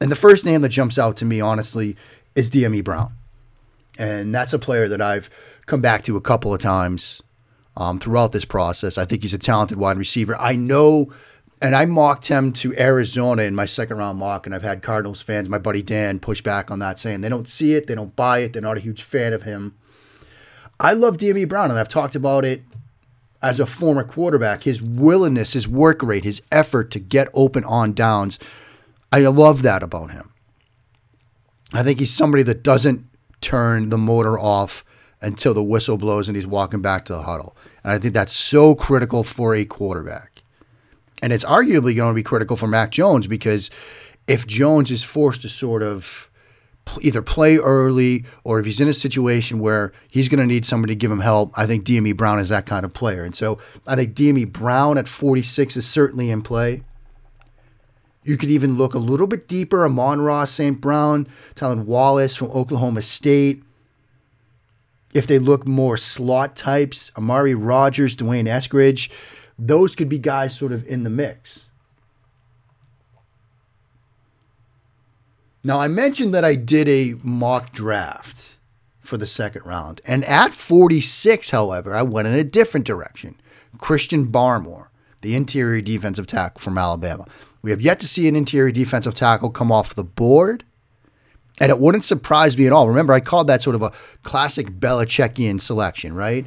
And 0.00 0.10
the 0.10 0.16
first 0.16 0.44
name 0.44 0.62
that 0.62 0.68
jumps 0.68 0.98
out 0.98 1.16
to 1.18 1.24
me, 1.24 1.40
honestly, 1.40 1.96
is 2.34 2.48
Dyami 2.48 2.82
Brown. 2.82 3.12
And 3.98 4.34
that's 4.34 4.52
a 4.52 4.58
player 4.58 4.88
that 4.88 5.02
I've 5.02 5.28
come 5.66 5.80
back 5.80 6.02
to 6.02 6.16
a 6.16 6.20
couple 6.20 6.54
of 6.54 6.60
times 6.60 7.20
um, 7.76 7.98
throughout 7.98 8.32
this 8.32 8.44
process. 8.44 8.96
I 8.96 9.04
think 9.04 9.22
he's 9.22 9.34
a 9.34 9.38
talented 9.38 9.76
wide 9.76 9.98
receiver. 9.98 10.36
I 10.40 10.54
know, 10.54 11.12
and 11.60 11.74
I 11.74 11.84
mocked 11.86 12.28
him 12.28 12.52
to 12.54 12.76
Arizona 12.78 13.42
in 13.42 13.54
my 13.54 13.66
second 13.66 13.98
round 13.98 14.18
mock, 14.18 14.46
and 14.46 14.54
I've 14.54 14.62
had 14.62 14.80
Cardinals 14.80 15.22
fans, 15.22 15.48
my 15.48 15.58
buddy 15.58 15.82
Dan, 15.82 16.20
push 16.20 16.40
back 16.40 16.70
on 16.70 16.78
that, 16.78 16.98
saying 16.98 17.20
they 17.20 17.28
don't 17.28 17.48
see 17.48 17.74
it, 17.74 17.88
they 17.88 17.94
don't 17.94 18.14
buy 18.16 18.38
it, 18.38 18.52
they're 18.52 18.62
not 18.62 18.76
a 18.76 18.80
huge 18.80 19.02
fan 19.02 19.32
of 19.32 19.42
him. 19.42 19.74
I 20.80 20.94
love 20.94 21.18
Dyami 21.18 21.46
Brown, 21.46 21.70
and 21.70 21.78
I've 21.78 21.88
talked 21.88 22.16
about 22.16 22.44
it 22.44 22.62
as 23.42 23.60
a 23.60 23.66
former 23.66 24.02
quarterback, 24.02 24.62
his 24.62 24.80
willingness, 24.80 25.52
his 25.52 25.68
work 25.68 26.02
rate, 26.02 26.24
his 26.24 26.42
effort 26.50 26.90
to 26.92 26.98
get 26.98 27.28
open 27.34 27.64
on 27.64 27.92
downs. 27.92 28.38
I 29.12 29.20
love 29.20 29.62
that 29.62 29.82
about 29.82 30.10
him. 30.10 30.30
I 31.72 31.82
think 31.82 31.98
he's 31.98 32.12
somebody 32.12 32.42
that 32.44 32.62
doesn't 32.62 33.06
turn 33.40 33.90
the 33.90 33.98
motor 33.98 34.38
off 34.38 34.84
until 35.20 35.54
the 35.54 35.62
whistle 35.62 35.96
blows 35.96 36.28
and 36.28 36.36
he's 36.36 36.46
walking 36.46 36.80
back 36.80 37.04
to 37.04 37.12
the 37.12 37.22
huddle. 37.22 37.56
And 37.84 37.92
I 37.92 37.98
think 37.98 38.14
that's 38.14 38.32
so 38.32 38.74
critical 38.74 39.22
for 39.22 39.54
a 39.54 39.64
quarterback. 39.64 40.42
And 41.22 41.32
it's 41.32 41.44
arguably 41.44 41.94
going 41.94 42.10
to 42.10 42.14
be 42.14 42.22
critical 42.22 42.56
for 42.56 42.66
Mac 42.66 42.90
Jones 42.90 43.26
because 43.26 43.70
if 44.26 44.46
Jones 44.46 44.90
is 44.90 45.04
forced 45.04 45.42
to 45.42 45.48
sort 45.48 45.82
of 45.82 46.29
either 47.00 47.22
play 47.22 47.56
early 47.56 48.24
or 48.44 48.58
if 48.58 48.66
he's 48.66 48.80
in 48.80 48.88
a 48.88 48.94
situation 48.94 49.58
where 49.58 49.92
he's 50.08 50.28
going 50.28 50.40
to 50.40 50.46
need 50.46 50.64
somebody 50.64 50.94
to 50.94 50.98
give 50.98 51.10
him 51.10 51.20
help, 51.20 51.52
I 51.56 51.66
think 51.66 51.84
Dyami 51.84 52.16
Brown 52.16 52.38
is 52.38 52.48
that 52.48 52.66
kind 52.66 52.84
of 52.84 52.92
player. 52.92 53.24
And 53.24 53.34
so 53.34 53.58
I 53.86 53.96
think 53.96 54.14
Dyami 54.14 54.50
Brown 54.50 54.98
at 54.98 55.08
46 55.08 55.76
is 55.76 55.86
certainly 55.86 56.30
in 56.30 56.42
play. 56.42 56.82
You 58.22 58.36
could 58.36 58.50
even 58.50 58.76
look 58.76 58.94
a 58.94 58.98
little 58.98 59.26
bit 59.26 59.48
deeper. 59.48 59.84
Amon-Ra 59.84 60.44
St. 60.44 60.80
Brown, 60.80 61.26
Tylan 61.54 61.84
Wallace 61.84 62.36
from 62.36 62.48
Oklahoma 62.48 63.02
State. 63.02 63.62
If 65.14 65.26
they 65.26 65.38
look 65.38 65.66
more 65.66 65.96
slot 65.96 66.54
types, 66.54 67.10
Amari 67.16 67.54
Rodgers, 67.54 68.14
D'Wayne 68.14 68.46
Eskridge, 68.46 69.10
those 69.58 69.96
could 69.96 70.08
be 70.08 70.18
guys 70.18 70.56
sort 70.56 70.72
of 70.72 70.86
in 70.86 71.02
the 71.02 71.10
mix. 71.10 71.66
Now, 75.62 75.80
I 75.80 75.88
mentioned 75.88 76.32
that 76.32 76.44
I 76.44 76.54
did 76.54 76.88
a 76.88 77.14
mock 77.22 77.72
draft 77.72 78.56
for 79.00 79.18
the 79.18 79.26
second 79.26 79.66
round. 79.66 80.00
And 80.04 80.24
at 80.24 80.54
46, 80.54 81.50
however, 81.50 81.94
I 81.94 82.02
went 82.02 82.28
in 82.28 82.34
a 82.34 82.44
different 82.44 82.86
direction. 82.86 83.38
Christian 83.76 84.28
Barmore, 84.28 84.86
the 85.20 85.34
interior 85.34 85.80
defensive 85.80 86.26
tackle 86.26 86.60
from 86.60 86.78
Alabama. 86.78 87.26
We 87.60 87.70
have 87.72 87.82
yet 87.82 88.00
to 88.00 88.08
see 88.08 88.26
an 88.26 88.36
interior 88.36 88.72
defensive 88.72 89.14
tackle 89.14 89.50
come 89.50 89.70
off 89.70 89.94
the 89.94 90.04
board. 90.04 90.64
And 91.60 91.70
it 91.70 91.78
wouldn't 91.78 92.06
surprise 92.06 92.56
me 92.56 92.66
at 92.66 92.72
all. 92.72 92.88
Remember, 92.88 93.12
I 93.12 93.20
called 93.20 93.48
that 93.48 93.60
sort 93.60 93.76
of 93.76 93.82
a 93.82 93.92
classic 94.22 94.78
Belichickian 94.78 95.60
selection, 95.60 96.14
right? 96.14 96.46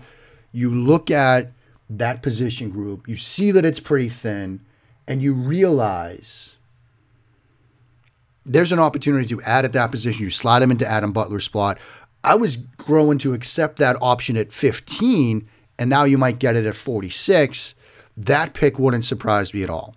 You 0.52 0.74
look 0.74 1.12
at 1.12 1.52
that 1.90 2.24
position 2.24 2.72
group, 2.72 3.08
you 3.08 3.16
see 3.16 3.52
that 3.52 3.66
it's 3.66 3.80
pretty 3.80 4.10
thin, 4.10 4.62
and 5.08 5.22
you 5.22 5.34
realize 5.34 6.53
there's 8.46 8.72
an 8.72 8.80
opportunity 8.80 9.28
to 9.28 9.42
add 9.44 9.66
at 9.66 9.74
that 9.74 9.92
position. 9.92 10.24
You 10.24 10.30
slide 10.30 10.62
him 10.62 10.72
into 10.72 10.88
Adam 10.88 11.12
Butler's 11.12 11.46
spot. 11.46 11.78
I 12.24 12.36
was 12.36 12.58
growing 12.58 13.18
to 13.20 13.34
accept 13.34 13.78
that 13.80 13.98
option 14.02 14.38
at 14.38 14.54
15, 14.54 15.48
and 15.78 15.90
now 15.90 16.04
you 16.04 16.18
might 16.18 16.40
get 16.40 16.56
it 16.56 16.66
at 16.66 16.76
46. 16.76 17.76
That 18.16 18.54
pick 18.54 18.80
wouldn't 18.80 19.06
surprise 19.06 19.54
me 19.54 19.64
at 19.64 19.70
all. 19.70 19.96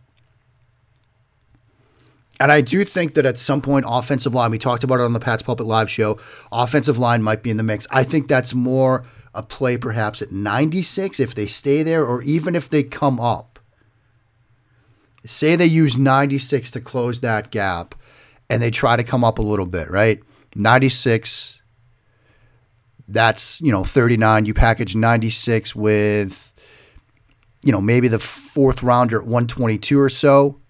And 2.38 2.52
I 2.52 2.60
do 2.60 2.84
think 2.84 3.14
that 3.14 3.24
at 3.24 3.38
some 3.38 3.62
point, 3.62 3.86
offensive 3.88 4.34
line, 4.34 4.50
we 4.50 4.58
talked 4.58 4.84
about 4.84 5.00
it 5.00 5.04
on 5.04 5.12
the 5.12 5.20
Pat's 5.20 5.42
Pulpit 5.42 5.66
Live 5.66 5.90
show, 5.90 6.18
offensive 6.52 6.98
line 6.98 7.22
might 7.22 7.42
be 7.42 7.50
in 7.50 7.56
the 7.56 7.62
mix. 7.62 7.86
I 7.90 8.04
think 8.04 8.28
that's 8.28 8.52
more 8.52 9.06
a 9.34 9.42
play 9.42 9.76
perhaps 9.76 10.20
at 10.20 10.32
96 10.32 11.20
if 11.20 11.34
they 11.34 11.46
stay 11.46 11.82
there 11.82 12.04
or 12.04 12.22
even 12.22 12.54
if 12.54 12.68
they 12.68 12.82
come 12.82 13.20
up. 13.20 13.58
Say 15.24 15.56
they 15.56 15.66
use 15.66 15.96
96 15.96 16.70
to 16.72 16.80
close 16.80 17.20
that 17.20 17.50
gap 17.50 17.94
and 18.48 18.62
they 18.62 18.70
try 18.70 18.96
to 18.96 19.04
come 19.04 19.24
up 19.24 19.38
a 19.38 19.42
little 19.42 19.66
bit, 19.66 19.90
right? 19.90 20.20
96, 20.54 21.60
that's, 23.08 23.60
you 23.60 23.72
know, 23.72 23.84
39. 23.84 24.46
You 24.46 24.54
package 24.54 24.96
96 24.96 25.74
with, 25.74 26.52
you 27.62 27.72
know, 27.72 27.80
maybe 27.80 28.08
the 28.08 28.18
fourth 28.18 28.82
rounder 28.82 29.18
at 29.18 29.26
122 29.26 30.00
or 30.00 30.08
so. 30.08 30.60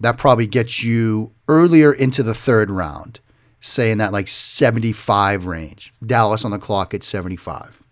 That 0.00 0.18
probably 0.18 0.46
gets 0.46 0.82
you 0.82 1.32
earlier 1.48 1.92
into 1.92 2.22
the 2.22 2.34
third 2.34 2.70
round, 2.70 3.20
say 3.60 3.90
in 3.90 3.98
that 3.98 4.12
like 4.12 4.28
75 4.28 5.46
range. 5.46 5.92
Dallas 6.04 6.44
on 6.44 6.50
the 6.50 6.58
clock 6.58 6.92
at 6.92 7.02
75. 7.02 7.82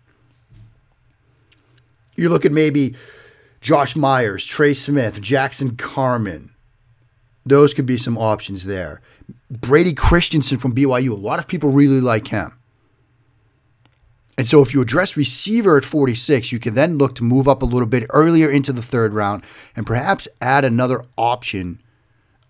You 2.15 2.29
look 2.29 2.45
at 2.45 2.51
maybe 2.51 2.95
Josh 3.59 3.95
Myers, 3.95 4.45
Trey 4.45 4.73
Smith, 4.73 5.19
Jackson 5.21 5.75
Carman, 5.75 6.54
those 7.45 7.73
could 7.73 7.85
be 7.85 7.97
some 7.97 8.17
options 8.17 8.65
there. 8.65 9.01
Brady 9.49 9.93
Christensen 9.93 10.57
from 10.57 10.73
BYU, 10.73 11.11
a 11.11 11.15
lot 11.15 11.39
of 11.39 11.47
people 11.47 11.69
really 11.69 12.01
like 12.01 12.27
him. 12.27 12.53
And 14.37 14.47
so 14.47 14.61
if 14.61 14.73
you 14.73 14.81
address 14.81 15.15
receiver 15.15 15.77
at 15.77 15.85
46, 15.85 16.51
you 16.51 16.59
can 16.59 16.73
then 16.73 16.97
look 16.97 17.15
to 17.15 17.23
move 17.23 17.47
up 17.47 17.61
a 17.61 17.65
little 17.65 17.87
bit 17.87 18.05
earlier 18.09 18.49
into 18.49 18.73
the 18.73 18.81
third 18.81 19.13
round 19.13 19.43
and 19.75 19.85
perhaps 19.85 20.27
add 20.41 20.65
another 20.65 21.05
option 21.17 21.81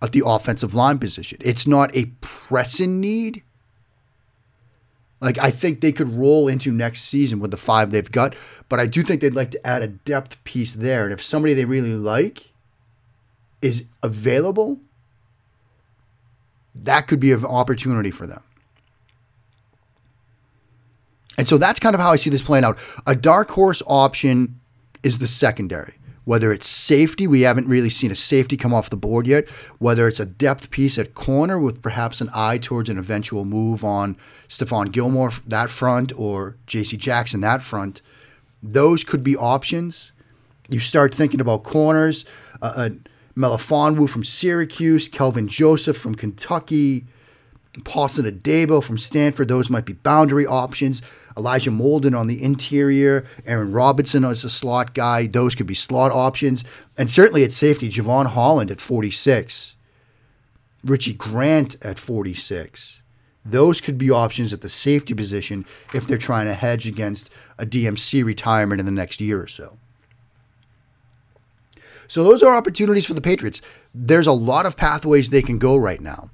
at 0.02 0.12
the 0.12 0.22
offensive 0.26 0.74
line 0.74 0.98
position. 0.98 1.38
It's 1.40 1.66
not 1.66 1.94
a 1.94 2.06
pressing 2.20 3.00
need. 3.00 3.42
Like 5.20 5.38
I 5.38 5.50
think 5.50 5.80
they 5.80 5.92
could 5.92 6.12
roll 6.12 6.48
into 6.48 6.72
next 6.72 7.02
season 7.02 7.38
with 7.38 7.50
the 7.50 7.56
five 7.56 7.90
they've 7.90 8.10
got, 8.10 8.34
but 8.68 8.80
I 8.80 8.86
do 8.86 9.02
think 9.02 9.20
they'd 9.20 9.34
like 9.34 9.50
to 9.52 9.66
add 9.66 9.82
a 9.82 9.88
depth 9.88 10.42
piece 10.44 10.72
there. 10.72 11.04
And 11.04 11.12
if 11.12 11.22
somebody 11.22 11.54
they 11.54 11.64
really 11.64 11.94
like 11.94 12.52
is 13.62 13.84
available, 14.02 14.80
that 16.82 17.06
could 17.06 17.20
be 17.20 17.32
an 17.32 17.44
opportunity 17.44 18.10
for 18.10 18.26
them. 18.26 18.42
And 21.38 21.46
so 21.46 21.58
that's 21.58 21.80
kind 21.80 21.94
of 21.94 22.00
how 22.00 22.12
I 22.12 22.16
see 22.16 22.30
this 22.30 22.42
playing 22.42 22.64
out. 22.64 22.78
A 23.06 23.14
dark 23.14 23.50
horse 23.50 23.82
option 23.86 24.60
is 25.02 25.18
the 25.18 25.26
secondary. 25.26 25.94
Whether 26.24 26.50
it's 26.50 26.66
safety, 26.66 27.28
we 27.28 27.42
haven't 27.42 27.68
really 27.68 27.90
seen 27.90 28.10
a 28.10 28.16
safety 28.16 28.56
come 28.56 28.74
off 28.74 28.90
the 28.90 28.96
board 28.96 29.28
yet. 29.28 29.48
Whether 29.78 30.08
it's 30.08 30.18
a 30.18 30.24
depth 30.24 30.70
piece 30.72 30.98
at 30.98 31.14
corner 31.14 31.60
with 31.60 31.82
perhaps 31.82 32.20
an 32.20 32.30
eye 32.34 32.58
towards 32.58 32.88
an 32.90 32.98
eventual 32.98 33.44
move 33.44 33.84
on 33.84 34.16
Stephon 34.48 34.90
Gilmore 34.90 35.30
that 35.46 35.70
front 35.70 36.12
or 36.16 36.56
J.C. 36.66 36.96
Jackson 36.96 37.42
that 37.42 37.62
front, 37.62 38.02
those 38.60 39.04
could 39.04 39.22
be 39.22 39.36
options. 39.36 40.10
You 40.68 40.80
start 40.80 41.14
thinking 41.14 41.40
about 41.40 41.62
corners. 41.62 42.24
Uh, 42.60 42.72
uh, 42.74 42.90
Melifonwu 43.36 44.08
from 44.08 44.24
Syracuse, 44.24 45.08
Kelvin 45.08 45.46
Joseph 45.48 45.96
from 45.96 46.14
Kentucky, 46.14 47.06
Paulson 47.84 48.24
Adebo 48.24 48.82
from 48.82 48.98
Stanford. 48.98 49.48
Those 49.48 49.68
might 49.68 49.84
be 49.84 49.92
boundary 49.92 50.46
options. 50.46 51.02
Elijah 51.36 51.70
Molden 51.70 52.18
on 52.18 52.28
the 52.28 52.42
interior, 52.42 53.26
Aaron 53.44 53.70
Robinson 53.70 54.24
as 54.24 54.42
a 54.42 54.48
slot 54.48 54.94
guy. 54.94 55.26
Those 55.26 55.54
could 55.54 55.66
be 55.66 55.74
slot 55.74 56.10
options. 56.10 56.64
And 56.96 57.10
certainly 57.10 57.44
at 57.44 57.52
safety, 57.52 57.90
Jevon 57.90 58.26
Holland 58.26 58.70
at 58.70 58.80
46, 58.80 59.74
Richie 60.82 61.12
Grant 61.12 61.76
at 61.82 61.98
46. 61.98 63.02
Those 63.44 63.80
could 63.80 63.98
be 63.98 64.10
options 64.10 64.52
at 64.52 64.62
the 64.62 64.68
safety 64.68 65.14
position 65.14 65.66
if 65.94 66.06
they're 66.06 66.18
trying 66.18 66.46
to 66.46 66.54
hedge 66.54 66.86
against 66.86 67.30
a 67.58 67.66
DMC 67.66 68.24
retirement 68.24 68.80
in 68.80 68.86
the 68.86 68.92
next 68.92 69.20
year 69.20 69.40
or 69.42 69.46
so. 69.46 69.78
So 72.08 72.24
those 72.24 72.42
are 72.42 72.54
opportunities 72.54 73.06
for 73.06 73.14
the 73.14 73.20
Patriots. 73.20 73.60
There's 73.94 74.26
a 74.26 74.32
lot 74.32 74.66
of 74.66 74.76
pathways 74.76 75.30
they 75.30 75.42
can 75.42 75.58
go 75.58 75.76
right 75.76 76.00
now. 76.00 76.30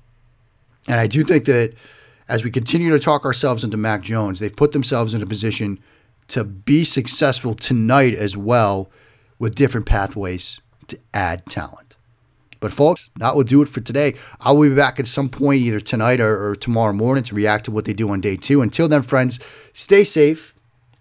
And 0.89 0.99
I 0.99 1.07
do 1.07 1.23
think 1.23 1.45
that 1.47 1.75
as 2.29 2.45
we 2.45 2.51
continue 2.51 2.91
to 2.91 2.99
talk 2.99 3.25
ourselves 3.25 3.65
into 3.65 3.77
Mac 3.77 4.03
Jones, 4.03 4.41
they've 4.41 4.55
put 4.55 4.73
themselves 4.73 5.15
in 5.15 5.23
a 5.23 5.27
position 5.27 5.79
to 6.29 6.45
be 6.45 6.85
successful 6.85 7.55
tonight 7.55 8.15
as 8.15 8.37
well 8.37 8.91
with 9.39 9.55
different 9.55 9.87
pathways 9.87 10.61
to 10.89 10.99
add 11.13 11.45
talent. 11.47 11.95
But 12.61 12.73
folks, 12.73 13.11
that 13.17 13.35
will 13.35 13.43
do 13.43 13.61
it 13.61 13.69
for 13.69 13.81
today. 13.81 14.15
I 14.41 14.53
will 14.53 14.69
be 14.69 14.75
back 14.75 15.01
at 15.01 15.07
some 15.09 15.29
point 15.29 15.63
either 15.63 15.81
tonight 15.81 16.21
or, 16.21 16.51
or 16.51 16.55
tomorrow 16.55 16.93
morning 16.93 17.25
to 17.25 17.35
react 17.35 17.65
to 17.65 17.73
what 17.73 17.87
they 17.87 17.93
do 17.93 18.09
on 18.11 18.21
day 18.21 18.37
two. 18.37 18.63
Until 18.63 18.87
then, 18.89 19.03
friends, 19.03 19.41
stay 19.73 20.05
safe, 20.05 20.55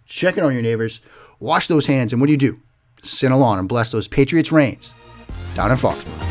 check 0.08 0.38
in 0.38 0.44
on 0.44 0.54
your 0.54 0.64
neighbors, 0.64 1.02
wash 1.40 1.68
those 1.68 1.86
hands, 1.86 2.12
and 2.12 2.20
what 2.20 2.28
do 2.28 2.32
you 2.32 2.38
do? 2.38 2.60
Sin 3.04 3.32
along 3.32 3.60
and 3.60 3.68
bless 3.68 3.92
those 3.92 4.08
Patriots 4.08 4.52
reigns 4.52 4.94
down 5.56 5.72
in 5.72 5.78
Foxborough. 5.78 6.31